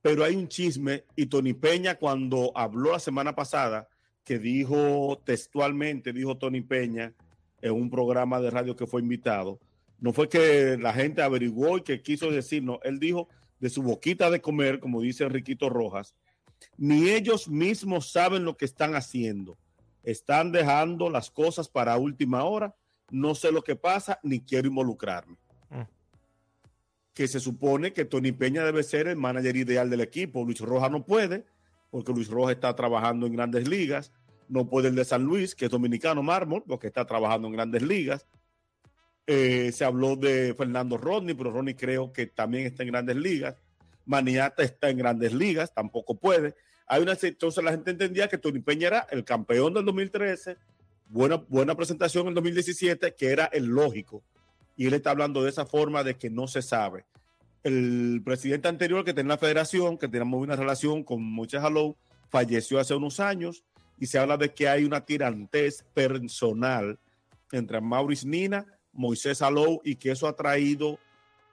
[0.00, 3.88] Pero hay un chisme y Tony Peña cuando habló la semana pasada,
[4.24, 7.14] que dijo textualmente, dijo Tony Peña
[7.60, 9.60] en un programa de radio que fue invitado,
[10.00, 13.28] no fue que la gente averiguó y que quiso decir, no, él dijo
[13.60, 16.16] de su boquita de comer, como dice Enriquito Rojas,
[16.76, 19.56] ni ellos mismos saben lo que están haciendo.
[20.02, 22.74] Están dejando las cosas para última hora.
[23.10, 25.36] No sé lo que pasa, ni quiero involucrarme.
[25.70, 25.82] Mm.
[27.14, 30.44] Que se supone que Tony Peña debe ser el manager ideal del equipo.
[30.44, 31.44] Luis Rojas no puede,
[31.90, 34.12] porque Luis Rojas está trabajando en grandes ligas.
[34.48, 37.82] No puede el de San Luis, que es dominicano mármol, porque está trabajando en grandes
[37.82, 38.26] ligas.
[39.26, 43.56] Eh, se habló de Fernando Rodney, pero Rodney creo que también está en grandes ligas.
[44.04, 46.56] Maniata está en grandes ligas, tampoco puede.
[46.86, 50.56] Hay una, entonces la gente entendía que Tony Peña era el campeón del 2013,
[51.08, 54.22] buena, buena presentación en el 2017, que era el lógico.
[54.76, 57.04] Y él está hablando de esa forma de que no se sabe.
[57.62, 61.96] El presidente anterior que tenía la federación, que tenía muy buena relación con Moisés Alou,
[62.28, 63.62] falleció hace unos años
[63.98, 66.98] y se habla de que hay una tirantez personal
[67.52, 70.98] entre Maurice Nina, Moisés Alou y que eso ha traído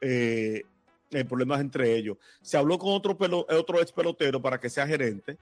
[0.02, 0.64] eh,
[1.12, 2.18] eh, problemas entre ellos.
[2.42, 5.38] Se habló con otro, pelo, otro ex pelotero para que sea gerente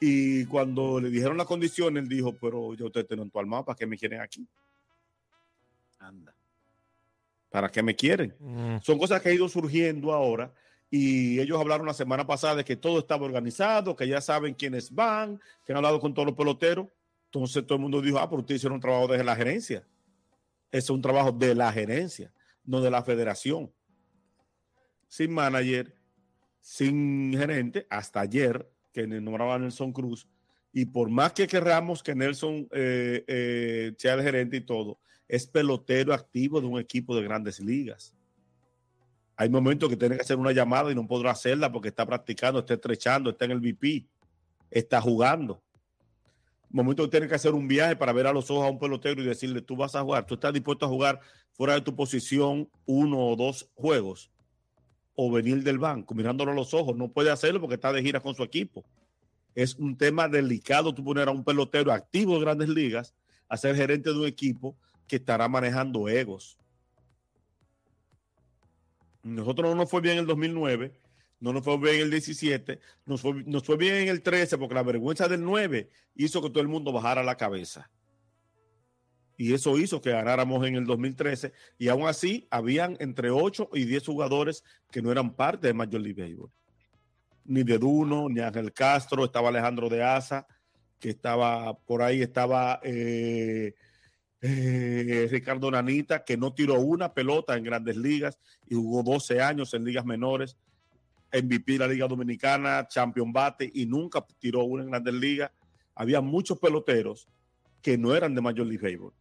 [0.00, 3.76] y cuando le dijeron las condiciones, él dijo, pero yo ustedes tienen tu armado, ¿para
[3.76, 4.46] qué me quieren aquí?
[5.98, 6.34] Anda.
[7.50, 8.34] ¿Para qué me quieren?
[8.38, 8.76] Mm.
[8.82, 10.52] Son cosas que han ido surgiendo ahora
[10.90, 14.94] y ellos hablaron la semana pasada de que todo estaba organizado, que ya saben quiénes
[14.94, 16.86] van, que han hablado con todos los peloteros.
[17.26, 19.84] Entonces todo el mundo dijo, ah, pero ustedes hicieron un trabajo desde la gerencia.
[20.70, 22.32] Ese es un trabajo de la gerencia,
[22.64, 23.70] no de la federación.
[25.08, 25.94] Sin manager,
[26.60, 30.28] sin gerente, hasta ayer, que nombraba a Nelson Cruz,
[30.72, 35.46] y por más que querramos que Nelson eh, eh, sea el gerente y todo, es
[35.46, 38.14] pelotero activo de un equipo de grandes ligas.
[39.36, 42.60] Hay momentos que tiene que hacer una llamada y no podrá hacerla porque está practicando,
[42.60, 44.06] está estrechando, está en el VP,
[44.70, 45.62] está jugando.
[46.70, 49.22] Momento que tiene que hacer un viaje para ver a los ojos a un pelotero
[49.22, 51.20] y decirle, tú vas a jugar, tú estás dispuesto a jugar
[51.52, 54.30] fuera de tu posición uno o dos juegos
[55.20, 56.96] o venir del banco mirándolo a los ojos.
[56.96, 58.84] No puede hacerlo porque está de gira con su equipo.
[59.56, 63.12] Es un tema delicado tú poner a un pelotero activo de grandes ligas
[63.48, 64.76] a ser gerente de un equipo
[65.08, 66.56] que estará manejando egos.
[69.24, 70.92] Nosotros no nos fue bien en el 2009,
[71.40, 74.56] no nos fue bien en el 17, nos fue, nos fue bien en el 13
[74.56, 77.90] porque la vergüenza del 9 hizo que todo el mundo bajara la cabeza.
[79.40, 83.84] Y eso hizo que ganáramos en el 2013 y aún así habían entre 8 y
[83.84, 86.50] 10 jugadores que no eran parte de Major League Baseball.
[87.44, 90.44] Ni de Duno, ni Ángel Castro, estaba Alejandro de Asa,
[90.98, 93.74] que estaba por ahí, estaba eh,
[94.40, 99.72] eh, Ricardo Nanita, que no tiró una pelota en grandes ligas y jugó 12 años
[99.72, 100.56] en ligas menores,
[101.32, 105.52] MVP de la Liga Dominicana, Champion Bate y nunca tiró una en grandes ligas.
[105.94, 107.28] Había muchos peloteros
[107.80, 109.12] que no eran de Major League Baseball.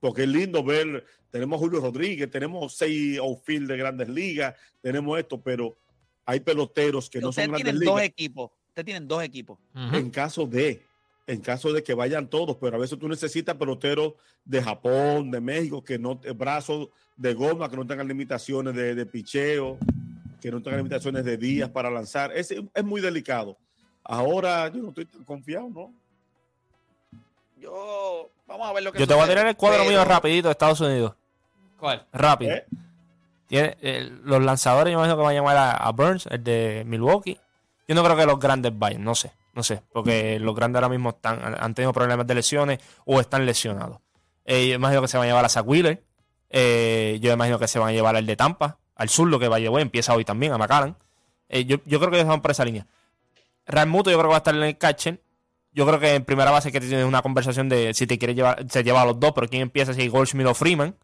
[0.00, 5.18] Porque es lindo ver, tenemos a Julio Rodríguez, tenemos seis outfield de grandes ligas, tenemos
[5.18, 5.76] esto, pero
[6.24, 7.94] hay peloteros que no son Ustedes grandes tienen ligas.
[7.94, 8.50] dos equipos.
[8.68, 9.58] Ustedes tienen dos equipos.
[9.74, 10.82] En caso de,
[11.26, 15.40] en caso de que vayan todos, pero a veces tú necesitas peloteros de Japón, de
[15.40, 19.78] México, que no, eh, brazos de goma, que no tengan limitaciones de, de picheo,
[20.40, 22.30] que no tengan limitaciones de días para lanzar.
[22.36, 23.58] Es, es muy delicado.
[24.04, 25.92] Ahora yo no estoy tan confiado, ¿no?
[27.60, 30.04] Yo, vamos a ver lo que Yo te voy a tirar el cuadro pero- mío
[30.04, 31.14] rapidito de Estados Unidos.
[31.78, 32.06] ¿Cuál?
[32.12, 32.52] Rápido.
[32.54, 32.66] ¿Eh?
[33.46, 36.44] Tiene, eh, los lanzadores, yo me imagino que van a llamar a, a Burns, el
[36.44, 37.38] de Milwaukee.
[37.86, 40.90] Yo no creo que los grandes vayan, no sé, no sé, porque los grandes ahora
[40.90, 43.98] mismo están, han tenido problemas de lesiones o están lesionados.
[44.44, 46.02] Eh, yo imagino que se van a llevar a Zach Wheeler.
[46.50, 49.48] Eh, yo imagino que se van a llevar al de Tampa, al sur, lo que
[49.48, 50.96] va a llevar, empieza hoy también, a McAllen.
[51.48, 52.86] Eh, yo, yo creo que ellos van por esa línea.
[53.66, 55.20] Realmuto yo creo que va a estar en el catcher.
[55.72, 58.64] Yo creo que en primera base que tienes una conversación de si te quiere llevar,
[58.68, 60.96] se lleva a los dos, pero quién empieza, si Goldschmidt o Freeman.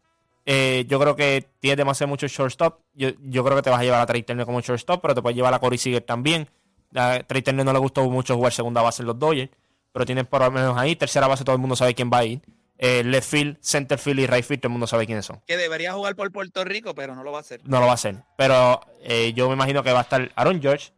[0.45, 2.79] Eh, yo creo que tienes demasiado mucho shortstop.
[2.93, 5.21] Yo, yo creo que te vas a llevar a Trey Turner como shortstop, pero te
[5.21, 6.47] puedes llevar a Corey Seager también.
[6.93, 9.49] A Trey Turner no le gustó mucho jugar segunda base en los Dodgers,
[9.91, 10.95] pero tienes por lo menos ahí.
[10.95, 12.41] Tercera base, todo el mundo sabe quién va a ir.
[12.77, 15.41] Eh, left field, center field y right field, todo el mundo sabe quiénes son.
[15.47, 17.61] Que debería jugar por Puerto Rico, pero no lo va a hacer.
[17.63, 18.17] No lo va a hacer.
[18.37, 20.91] Pero eh, yo me imagino que va a estar Aaron George,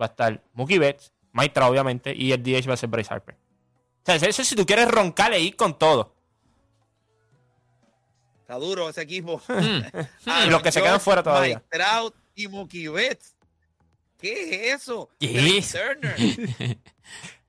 [0.00, 3.34] va a estar Mookie Betts, Trout, obviamente, y el DH va a ser Bryce Harper.
[3.34, 6.14] O sea, eso si tú quieres roncar e ir con todo.
[8.40, 9.40] Está duro ese equipo.
[10.26, 11.56] Y los que se quedan fuera todavía.
[11.56, 13.36] Mike Trout y Mookie Betts.
[14.18, 15.08] ¿Qué es eso?
[15.18, 15.72] ¿Qué Trey es?
[15.72, 16.16] Turner,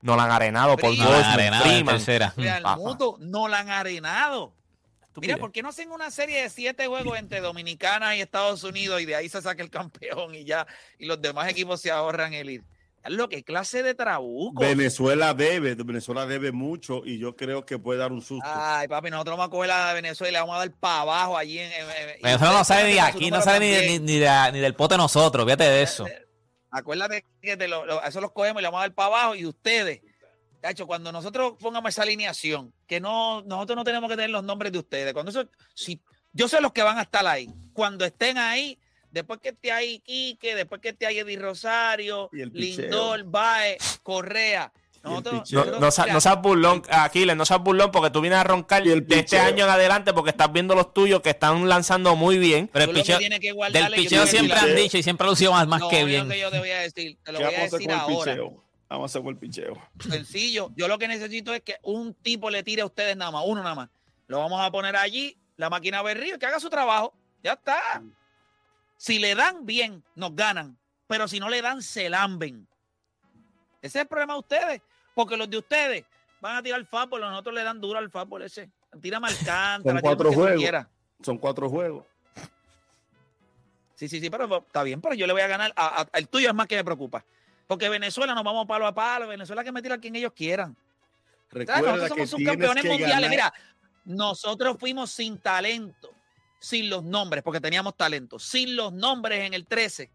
[0.00, 0.96] No la han arenado por.
[0.96, 2.76] No, arenado.
[2.76, 4.52] Muto, no la han arenado.
[4.52, 5.38] Mira, Estupidez.
[5.38, 9.04] ¿por qué no hacen una serie de siete juegos entre Dominicana y Estados Unidos y
[9.04, 10.66] de ahí se saca el campeón y ya,
[10.98, 12.64] y los demás equipos se ahorran el ir?
[13.06, 14.60] Lo que clase de trabuco.
[14.62, 18.46] Venezuela debe, Venezuela debe mucho y yo creo que puede dar un susto.
[18.48, 21.36] Ay, papi, nosotros vamos a coger a Venezuela y le vamos a dar para abajo
[21.36, 21.72] allí en.
[21.72, 24.74] en- Venezuela no sale ni de aquí, no sale ni, ni, ni de- ni del
[24.74, 26.06] pote nosotros, fíjate de eso.
[26.70, 29.34] Acuérdate que te lo, lo- eso los cogemos y le vamos a dar para abajo
[29.34, 30.00] y ustedes,
[30.62, 34.44] de hecho, cuando nosotros pongamos esa alineación, que no, nosotros no tenemos que tener los
[34.44, 35.12] nombres de ustedes.
[35.12, 36.00] Cuando eso, si,
[36.32, 37.50] yo sé los que van a estar ahí.
[37.74, 38.78] Cuando estén ahí,
[39.12, 42.82] después que esté ahí Quique, después que esté ahí Eddie Rosario, Y el picheo.
[42.82, 44.72] Lindor, Bae, Correa.
[45.04, 45.50] Nosotros.
[45.52, 48.92] No, no, no seas burlón, Aquiles, no seas burlón porque tú vienes a roncar Y
[48.92, 52.38] el de este año en adelante porque estás viendo los tuyos que están lanzando muy
[52.38, 52.70] bien.
[52.72, 55.30] Pero el picheo, que del guardarle, yo te picheo siempre han dicho y siempre ha
[55.30, 56.28] lucido más, más No, que bien.
[56.28, 57.78] lo que yo te voy a decir, te lo ¿Qué voy a vamos a hacer
[57.80, 58.32] decir con el ahora.
[58.32, 58.64] picheo?
[58.88, 59.88] Vamos a hacer el picheo.
[60.08, 60.70] sencillo.
[60.76, 63.60] Yo lo que necesito es que un tipo le tire a ustedes nada más, uno
[63.62, 63.88] nada más.
[64.28, 67.12] Lo vamos a poner allí, la máquina berrío, que haga su trabajo.
[67.42, 68.00] Ya está.
[69.02, 70.78] Si le dan bien, nos ganan.
[71.08, 72.68] Pero si no le dan, se lamben.
[73.82, 74.82] Ese es el problema de ustedes.
[75.12, 76.04] Porque los de ustedes
[76.40, 78.70] van a tirar fútbol, nosotros le dan duro al fútbol ese.
[79.00, 80.86] Tira Alcántara, Son cuatro que juegos.
[81.20, 82.06] Son cuatro juegos.
[83.96, 85.72] Sí, sí, sí, pero está bien, pero yo le voy a ganar.
[85.74, 87.24] A, a- el tuyo es más que me preocupa.
[87.66, 89.26] Porque Venezuela nos vamos palo a palo.
[89.26, 90.76] Venezuela que me tira a quien ellos quieran.
[91.50, 93.30] Recuerda Nosotros que somos tienes subcampeones que mundiales.
[93.30, 93.30] ganar.
[93.30, 93.52] Mira,
[94.04, 96.14] nosotros fuimos sin talento,
[96.62, 100.10] sin los nombres, porque teníamos talento, sin los nombres en el 13.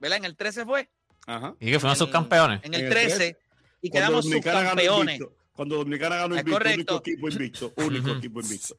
[0.00, 0.18] ¿Verdad?
[0.18, 0.88] En el 13 fue.
[1.26, 1.54] Ajá.
[1.60, 2.60] Y que fueron en- subcampeones.
[2.64, 3.38] En el En el 13.
[3.80, 5.14] Y quedamos Dominicana ganó subcampeones.
[5.20, 5.36] invicto.
[5.54, 6.96] Cuando Dominicana ganó invicto, único correcto.
[6.98, 8.76] equipo invicto, único equipo invicto.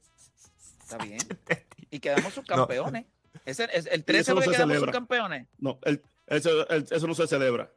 [0.82, 1.18] Está bien.
[1.92, 3.06] Y quedamos subcampeones.
[3.46, 4.92] Ese, es- el 13 eso no fue que se quedamos celebra.
[4.92, 5.48] subcampeones.
[5.60, 7.72] No, el- eso, el- eso no se celebra.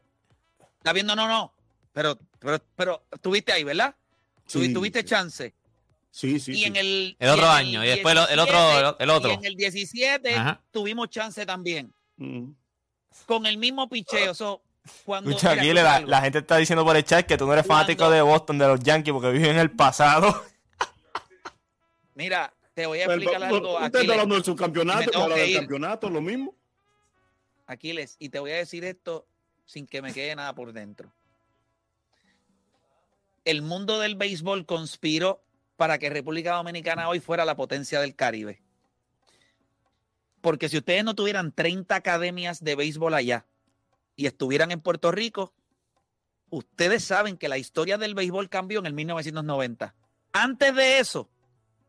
[0.78, 1.52] Está viendo, no, no.
[1.92, 3.94] Pero, pero, pero tuviste ahí, ¿verdad?
[4.46, 5.04] Sí, tuviste sí.
[5.06, 5.54] chance.
[6.16, 6.52] Sí, sí.
[6.52, 6.64] y sí.
[6.64, 7.16] en el.
[7.18, 9.30] El otro año, y después el- el otro- 17, el otro.
[9.32, 10.62] Y en el 17 Ajá.
[10.70, 11.92] tuvimos chance también.
[12.16, 12.52] Mm.
[13.26, 14.32] Con el mismo picheo.
[14.32, 14.62] So,
[15.04, 18.08] cuando, Escucha, mira, la, gente está diciendo por el chat que tú no eres fanático
[18.08, 20.42] de Boston, de los Yankees, porque vives en el pasado.
[22.14, 25.56] Mira, te voy a explicar pero, algo, Usted está Aquiles, hablando del subcampeonato, que del
[25.56, 26.54] campeonato, lo mismo.
[27.66, 29.26] Aquiles, y te voy a decir esto
[29.66, 31.12] sin que me quede nada por dentro.
[33.44, 35.42] El mundo del béisbol conspiró
[35.76, 38.62] para que República Dominicana hoy fuera la potencia del Caribe.
[40.40, 43.46] Porque si ustedes no tuvieran 30 academias de béisbol allá
[44.14, 45.52] y estuvieran en Puerto Rico,
[46.50, 49.94] ustedes saben que la historia del béisbol cambió en el 1990.
[50.32, 51.28] Antes de eso,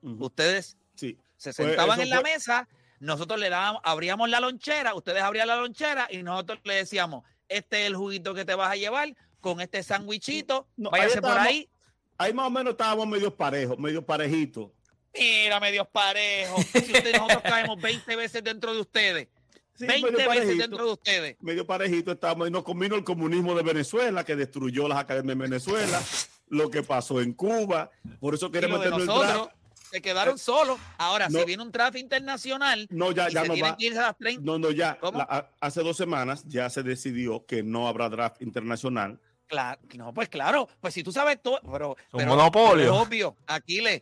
[0.02, 1.18] ustedes Sí.
[1.38, 2.68] se Fue- sentaban en la fue- mesa,
[3.00, 7.82] nosotros le dábamos, abríamos la lonchera, ustedes abrían la lonchera y nosotros le decíamos, este
[7.82, 11.38] es el juguito que te vas a llevar con este sándwichito, No, ahí váyase por
[11.38, 11.70] ahí.
[12.18, 14.70] Ahí más o menos estábamos medio parejos, medio parejitos.
[15.18, 16.66] Mira, medios parejos.
[16.72, 19.28] Si ustedes, nosotros caemos 20 veces dentro de ustedes.
[19.76, 20.62] Sí, 20 medio veces parejito.
[20.62, 21.38] dentro de ustedes.
[21.42, 25.44] medio parejito estábamos y nos combinó el comunismo de Venezuela que destruyó las academias de
[25.44, 26.02] Venezuela,
[26.50, 29.52] lo que pasó en Cuba, por eso queremos en nosotros draft.
[29.92, 30.80] se quedaron solos.
[30.98, 31.40] Ahora, no.
[31.40, 33.78] si viene un tráfico internacional No, ya, ya no tienen va.
[33.78, 34.98] que irse a las 30, No, no, ya.
[35.14, 40.28] La- hace dos semanas ya se decidió que no habrá draft internacional Claro, no, pues
[40.30, 42.86] claro, pues si tú sabes todo, pero, Un pero- monopolio.
[42.86, 44.02] pero es obvio, Aquiles,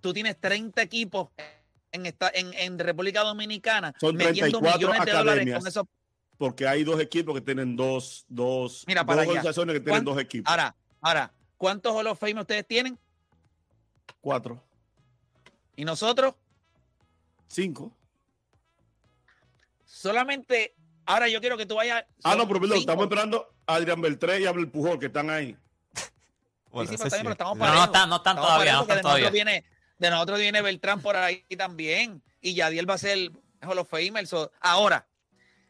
[0.00, 1.28] tú tienes 30 equipos
[1.90, 5.84] en, esta, en, en República Dominicana Son metiendo 34 millones de dólares con esos.
[6.36, 9.30] Porque hay dos equipos que tienen dos, dos, Mira, dos para allá.
[9.30, 10.48] organizaciones que tienen ¿Cuán- dos equipos.
[10.48, 12.96] Ahora, ahora, ¿cuántos Hall of Fame ustedes tienen?
[14.20, 14.62] Cuatro,
[15.74, 16.34] Y nosotros,
[17.48, 17.92] cinco.
[19.84, 20.74] solamente.
[21.08, 22.04] Ahora yo quiero que tú vayas.
[22.22, 25.30] Ah, no, pero perdón, estamos esperando a Adrián Beltré y a Abel Pujol que están
[25.30, 25.56] ahí.
[26.70, 27.32] Bueno, Sí, sí, ese pero, también, pero sí.
[27.32, 29.64] estamos No, no están, no están Estamos todavía, parejos no están de nosotros viene,
[29.98, 32.22] de nosotros viene Beltrán por ahí también.
[32.42, 33.30] Y Yadiel va a ser
[33.62, 34.26] Hall of Famer.
[34.26, 35.06] so- ahora,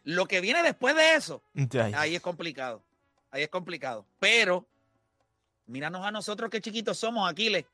[0.02, 1.92] lo que viene después de eso, Ay.
[1.94, 2.82] ahí es complicado.
[3.30, 4.04] Ahí es complicado.
[4.18, 4.66] Pero,
[5.66, 7.64] míranos a nosotros que chiquitos somos, Aquiles.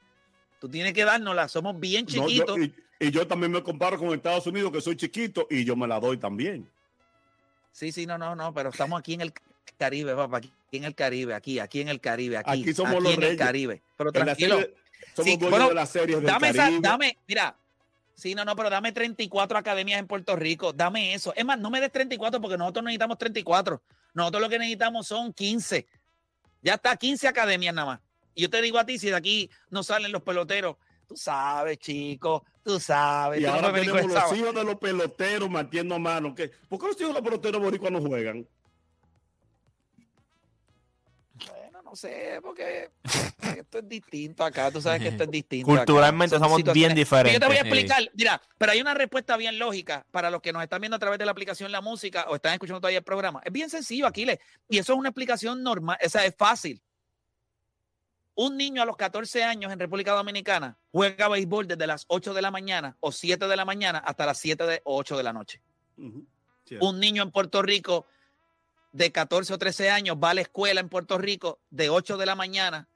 [0.61, 1.49] Tú tienes que dárnosla.
[1.49, 2.59] Somos bien No, yo- chiquitos.
[2.59, 5.87] y, y yo también me comparo con Estados Unidos, que soy chiquito, y yo me
[5.89, 6.71] la doy también.
[7.75, 9.33] Sí, sí, no, no, no, pero estamos aquí en el
[9.77, 10.37] Caribe, papá.
[10.37, 12.63] Aquí en el Caribe, aquí, aquí en el Caribe, aquí.
[12.63, 13.39] Aquí somos los en el reyes.
[13.39, 13.83] Caribe.
[13.97, 14.59] Pero tranquilo.
[14.61, 14.75] serie-
[15.17, 16.81] somos Sí, bueno, de las series del Dame esa, Caribe.
[16.81, 17.57] dame, mira.
[18.15, 20.73] Sí, no, no, pero dame 34 academias en Puerto Rico.
[20.73, 21.35] Dame eso.
[21.35, 23.83] Es más, no me des 34 porque nosotros necesitamos 34.
[24.15, 25.85] Nosotros lo que necesitamos son 15.
[26.63, 28.01] Ya está, 15 academias nada más.
[28.37, 30.77] Y yo te digo a ti, si de aquí no salen los peloteros,
[31.15, 33.41] tú sabes, chico, tú sabes.
[33.41, 36.35] Y ahora tenemos los hijos de los peloteros matiendo a mano.
[36.35, 36.51] ¿Qué?
[36.69, 38.47] ¿Por qué los hijos de los peloteros boricuas no juegan?
[41.47, 42.91] Bueno, no sé, porque
[43.57, 44.71] esto es distinto acá.
[44.73, 45.71] Tú sabes que esto es distinto.
[45.71, 45.85] acá.
[45.85, 47.35] Culturalmente Son somos bien diferentes.
[47.35, 47.69] Yo te voy a Sí.
[47.69, 51.01] explicar, mira, pero hay una respuesta bien lógica para los que nos están viendo a
[51.01, 53.41] través de la aplicación La Música o están escuchando todavía el programa.
[53.45, 56.81] Es bien sencillo, Aquiles, y eso es una explicación normal, o sea, es fácil.
[58.37, 62.43] Un niño a los 14 años en República Dominicana juega béisbol desde las 8 de
[62.43, 65.33] la mañana o 7 de la mañana hasta las 7 de, o 8 de la
[65.33, 65.61] noche.
[65.97, 66.27] Ujú.
[66.65, 66.87] Cierto.
[66.87, 68.07] Un niño en Puerto Rico
[68.93, 72.27] de 14 o 13 años va a la escuela en Puerto Rico de 8 de
[72.27, 72.89] la mañana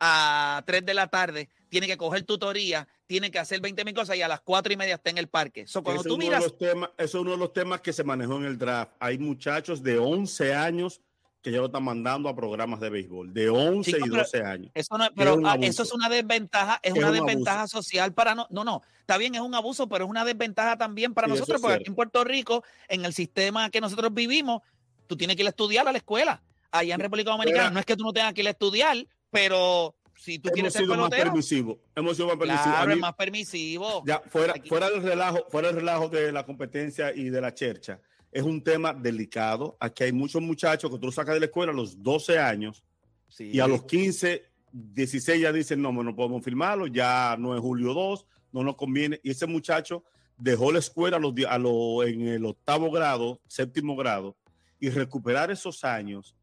[0.00, 4.16] a 3 de la tarde, tiene que coger tutoría, tiene que hacer 20 mil cosas
[4.16, 5.66] y a las 4 y media está en el parque.
[5.66, 8.36] So, cuando Eso tú miras, temas, eso es uno de los temas que se manejó
[8.36, 8.92] en el draft.
[8.98, 11.00] Hay muchachos de 11 años
[11.42, 14.42] que ya lo están mandando a programas de béisbol, de 11 Chico, y pero 12
[14.44, 14.70] años.
[14.74, 18.12] eso no, pero un ah, eso es una desventaja, es, Es una un desventaja social
[18.12, 21.28] para no, no, no, está bien, es un abuso, pero es una desventaja también para
[21.28, 21.82] Sí, nosotros, es porque cierto.
[21.82, 24.60] aquí en Puerto Rico, en el sistema que nosotros vivimos,
[25.06, 26.42] tú tienes que ir a estudiar a la escuela.
[26.70, 28.96] Allá en República Dominicana Pero- no es que tú no tengas que ir a estudiar,
[29.30, 31.78] pero si tú Hemos quieres ser sido más pelotero, permisivos.
[31.96, 32.66] Hemos sido más permisivos.
[32.66, 34.02] Claro, mí- es más permisivo.
[34.06, 37.54] Ya, fuera, Aquí- fuera del relajo, fuera del relajo de la competencia y de la
[37.54, 37.98] chercha,
[38.32, 39.76] es un tema delicado.
[39.80, 42.84] Aquí hay muchos muchachos que tú sacas de la escuela a los 12 años
[43.28, 43.50] Sí.
[43.52, 47.94] y a los 15, 16 ya dicen, no, no podemos firmarlo, ya no es julio
[47.94, 49.20] 2, no nos conviene.
[49.22, 50.04] Y ese muchacho
[50.36, 54.36] dejó la escuela a los, a en el octavo grado, séptimo grado,
[54.80, 56.34] y recuperar esos años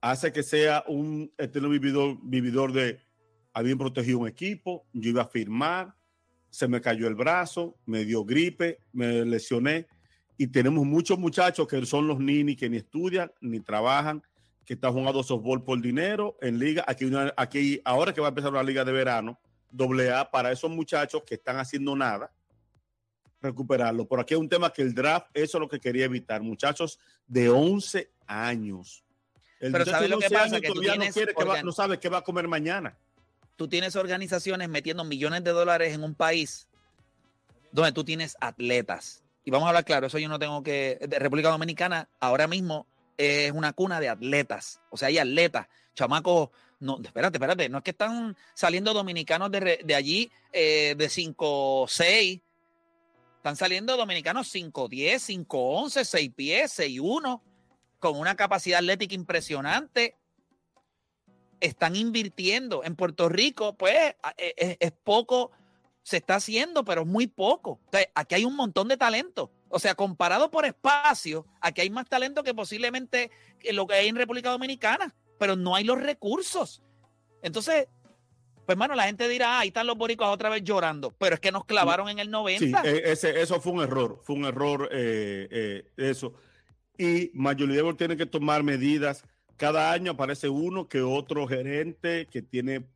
[0.00, 3.00] hace que sea un eterno vividor, vividor de,
[3.52, 5.94] habían protegido un equipo, yo iba a firmar,
[6.50, 9.86] se me cayó el brazo, me dio gripe, me lesioné,
[10.38, 14.22] y tenemos muchos muchachos que son los nini que ni estudian ni trabajan,
[14.64, 16.84] que están jugando softball por dinero en liga.
[16.86, 19.38] Aquí, una- aquí ahora que va a empezar una liga de verano,
[19.70, 22.32] doble A, para esos muchachos que están haciendo nada,
[23.40, 24.06] recuperarlo.
[24.06, 26.42] Por aquí hay un tema que el draft, eso es lo que quería evitar.
[26.42, 29.04] Muchachos de 11 años.
[29.60, 30.44] El Pero ¿sabes lo que 11 pasa?
[30.46, 30.80] años Que tú no,
[31.12, 32.96] quiere que va- no sabe qué va a comer mañana.
[33.56, 36.68] Tú tienes organizaciones metiendo millones de dólares en un país
[37.72, 39.22] donde tú tienes atletas.
[39.46, 40.98] Y vamos a hablar claro, eso yo no tengo que...
[41.08, 44.80] De República Dominicana ahora mismo es una cuna de atletas.
[44.90, 46.50] O sea, hay atletas, chamacos...
[46.80, 51.86] No, espérate, espérate, no es que están saliendo dominicanos de, de allí eh, de 5,
[51.88, 52.40] 6.
[53.36, 57.42] Están saliendo dominicanos 5, 10, 5, 11, 6 pies, 6, 1,
[58.00, 60.16] con una capacidad atlética impresionante
[61.60, 62.82] están invirtiendo.
[62.84, 65.52] En Puerto Rico, pues, a- e- e- es, poco,
[66.06, 67.80] se está haciendo, pero es muy poco.
[68.14, 69.50] Aquí hay un montón de talento.
[69.68, 73.32] O sea, comparado por espacio, aquí hay más talento que posiblemente
[73.72, 76.80] lo que hay en República Dominicana, pero no hay los recursos.
[77.42, 77.88] Entonces,
[78.66, 81.40] pues, mano, la gente dirá, ah, ahí están los boricuas otra vez llorando, pero es
[81.40, 82.82] que nos clavaron en el 90.
[82.82, 86.34] Sí, eh, ese, eso fue un error, fue un error eh, eh, eso.
[86.96, 89.24] Y Baseball tiene que tomar medidas.
[89.56, 92.86] Cada año aparece uno que otro gerente que tiene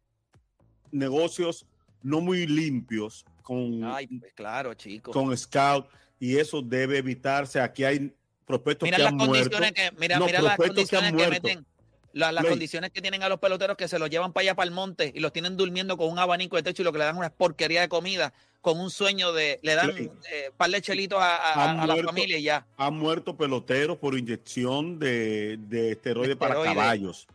[0.92, 1.66] negocios
[2.02, 5.12] no muy limpios con, Ay, pues claro, chicos.
[5.12, 5.86] con scout
[6.18, 7.60] y eso debe evitarse.
[7.60, 8.12] Aquí hay
[8.46, 9.32] prospectos Mira que las han muerto.
[9.32, 11.66] condiciones que, mira, No, mira las que condiciones que, meten,
[12.12, 14.68] la- las condiciones que tienen a los peloteros que se los llevan para allá para
[14.68, 17.04] el monte y los tienen durmiendo con un abanico de techo y lo que le
[17.04, 21.18] dan una porquería de comida con un sueño de, le dan eh, par de chelitos
[21.22, 22.66] a, la familia y ya.
[22.76, 27.26] Han muerto peloteros por inyección de, de esteroides para caballos.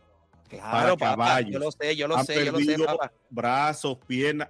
[0.48, 3.12] Claro, para papá, yo lo sé, yo lo Han sé, yo lo sé, papá.
[3.30, 4.48] brazos, piernas.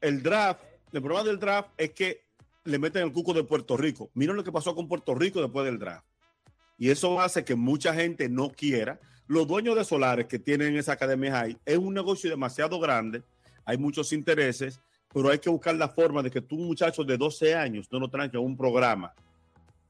[0.00, 0.60] El draft,
[0.92, 2.22] el problema del draft es que
[2.64, 4.10] le meten el cuco de Puerto Rico.
[4.14, 6.04] Miren lo que pasó con Puerto Rico después del draft.
[6.78, 9.00] Y eso hace que mucha gente no quiera.
[9.26, 13.22] Los dueños de solares que tienen esa academia ahí es un negocio demasiado grande.
[13.64, 14.80] Hay muchos intereses,
[15.12, 18.08] pero hay que buscar la forma de que tú, muchacho de 12 años, no lo
[18.08, 19.12] traigas a un programa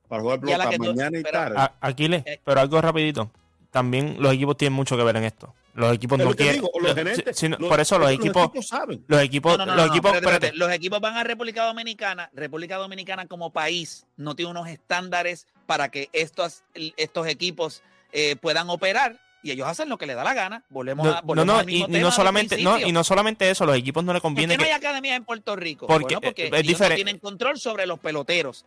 [0.09, 1.57] para jugar pelota tú- mañana y pero- tarde.
[1.80, 2.41] Aquiles, Eh.
[2.45, 3.30] pero algo rapidito.
[3.79, 5.55] También los equipos tienen mucho que ver en esto.
[5.74, 6.57] Los equipos no quieren.
[6.57, 9.05] digo, los lo- gerentes, si- si no- los- por eso los equipos, saben.
[9.07, 10.47] los equipos, No, no, no, los no, equipos, espérate, espérate.
[10.47, 10.59] espérate.
[10.59, 12.31] Los equipos van a República Dominicana.
[12.35, 18.70] República Dominicana como país no tiene unos estándares para que estos, estos equipos eh, puedan
[18.70, 20.64] operar y ellos hacen lo que les da la gana.
[20.70, 23.05] Volvemos No, a no, volvemos no, al mismo y, tema no solamente, no, y no
[23.05, 24.87] solamente eso, los equipos no les ¿Por conviene qué no hay que.
[24.87, 25.87] academias en Puerto Rico?
[25.87, 26.95] Porque, bueno, porque es ellos no diferente.
[26.97, 28.64] tienen control sobre los peloteros.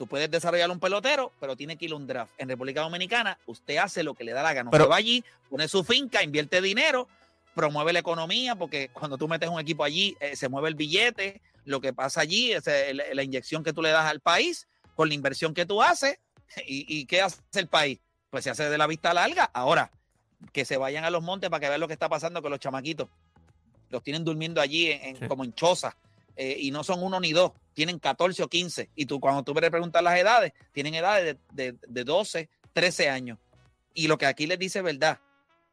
[0.00, 2.32] Tú puedes desarrollar un pelotero, pero tiene que ir a un draft.
[2.38, 4.70] En República Dominicana, usted hace lo que le da la gana.
[4.70, 7.06] Pero- usted va allí, pone su finca, invierte dinero,
[7.54, 11.42] promueve la economía, porque cuando tú metes un equipo allí, eh, se mueve el billete.
[11.66, 14.66] Lo que pasa allí es eh, la, la inyección que tú le das al país
[14.94, 16.18] con la inversión que tú haces.
[16.66, 17.98] ¿Y, y qué hace el país?
[18.30, 19.50] Pues se hace de la vista larga.
[19.52, 19.90] Ahora,
[20.54, 22.58] que se vayan a los montes para que vean lo que está pasando con los
[22.58, 23.06] chamaquitos.
[23.90, 25.26] Los tienen durmiendo allí en, en- Sí.
[25.28, 25.94] como en chozas.
[26.42, 28.88] Eh, y no son uno ni dos, tienen 14 o 15.
[28.94, 33.10] Y tú, cuando tú le preguntas las edades, tienen edades de, de, de 12, 13
[33.10, 33.38] años.
[33.92, 35.18] Y lo que aquí les dice es verdad,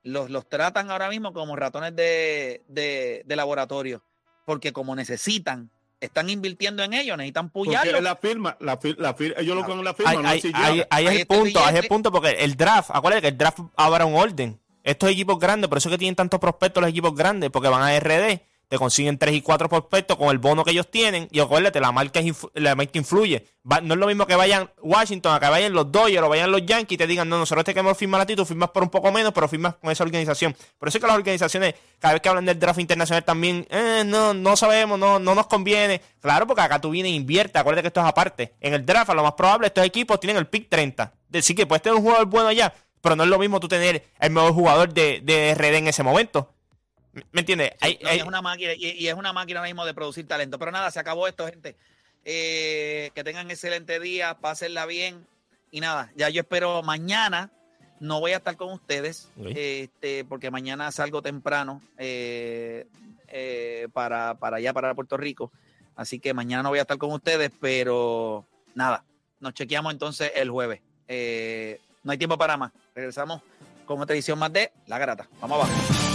[0.04, 4.04] los, los tratan ahora mismo como ratones de, de, de laboratorio,
[4.46, 5.70] porque como necesitan,
[6.02, 8.02] están invirtiendo en ellos, necesitan Porque puyarlo.
[8.02, 10.52] la firma, la, fir- la fir- ellos lo ponen en la firma, Ahí, no si
[10.54, 13.38] ahí- es Ahí el punto, ahí es el punto, porque el draft, acuérdate que el
[13.38, 14.60] draft habrá un orden.
[14.84, 17.82] Estos equipos grandes, por eso es que tienen tantos prospectos los equipos grandes, porque van
[17.84, 21.40] a RD, te consiguen tres y cuatro prospectos con el bono que ellos tienen, y
[21.40, 22.20] acuérdate, la marca,
[22.54, 23.46] la marca influye.
[23.64, 26.96] No es lo mismo que vayan Washington, a vayan los Dodgers o vayan los Yankees
[26.96, 29.12] y te digan, no, nosotros te queremos firmar a ti, tú firmas por un poco
[29.12, 30.56] menos, pero firmas con esa organización.
[30.78, 34.04] Por eso es que las organizaciones, cada vez que hablan del draft internacional también, eh,
[34.06, 36.02] no, no sabemos, no, no nos conviene.
[36.22, 38.56] Claro, porque acá tú vienes e inviertes, acuérdate que esto es aparte.
[38.60, 41.14] En el draft, a lo más probable, estos equipos tienen el pick 30.
[41.30, 44.06] Decir que puedes tener un jugador bueno allá, pero no es lo mismo tú tener
[44.20, 46.54] el mejor jugador de, de RD en ese momento.
[47.32, 47.72] ¿Me entiendes?
[47.74, 49.86] Sí, Hay- no, y hay- es una máquina, y, y es una máquina ahora mismo
[49.86, 50.58] de producir talento.
[50.60, 51.76] Pero nada, se acabó esto, gente.
[52.26, 55.26] Eh, que tengan excelente día, pásenla bien.
[55.72, 57.52] Y nada, ya yo espero mañana.
[58.00, 62.86] No voy a estar con ustedes, este, porque mañana salgo temprano eh,
[63.28, 65.52] eh, para, para allá, para Puerto Rico.
[65.96, 68.46] Así que mañana no voy a estar con ustedes, pero
[68.76, 69.04] nada,
[69.40, 70.82] nos chequeamos entonces el jueves.
[72.04, 72.72] No hay tiempo para más.
[72.94, 73.42] Regresamos
[73.88, 75.28] con otra edición más de La Grata.
[75.42, 76.07] Vamos abajo.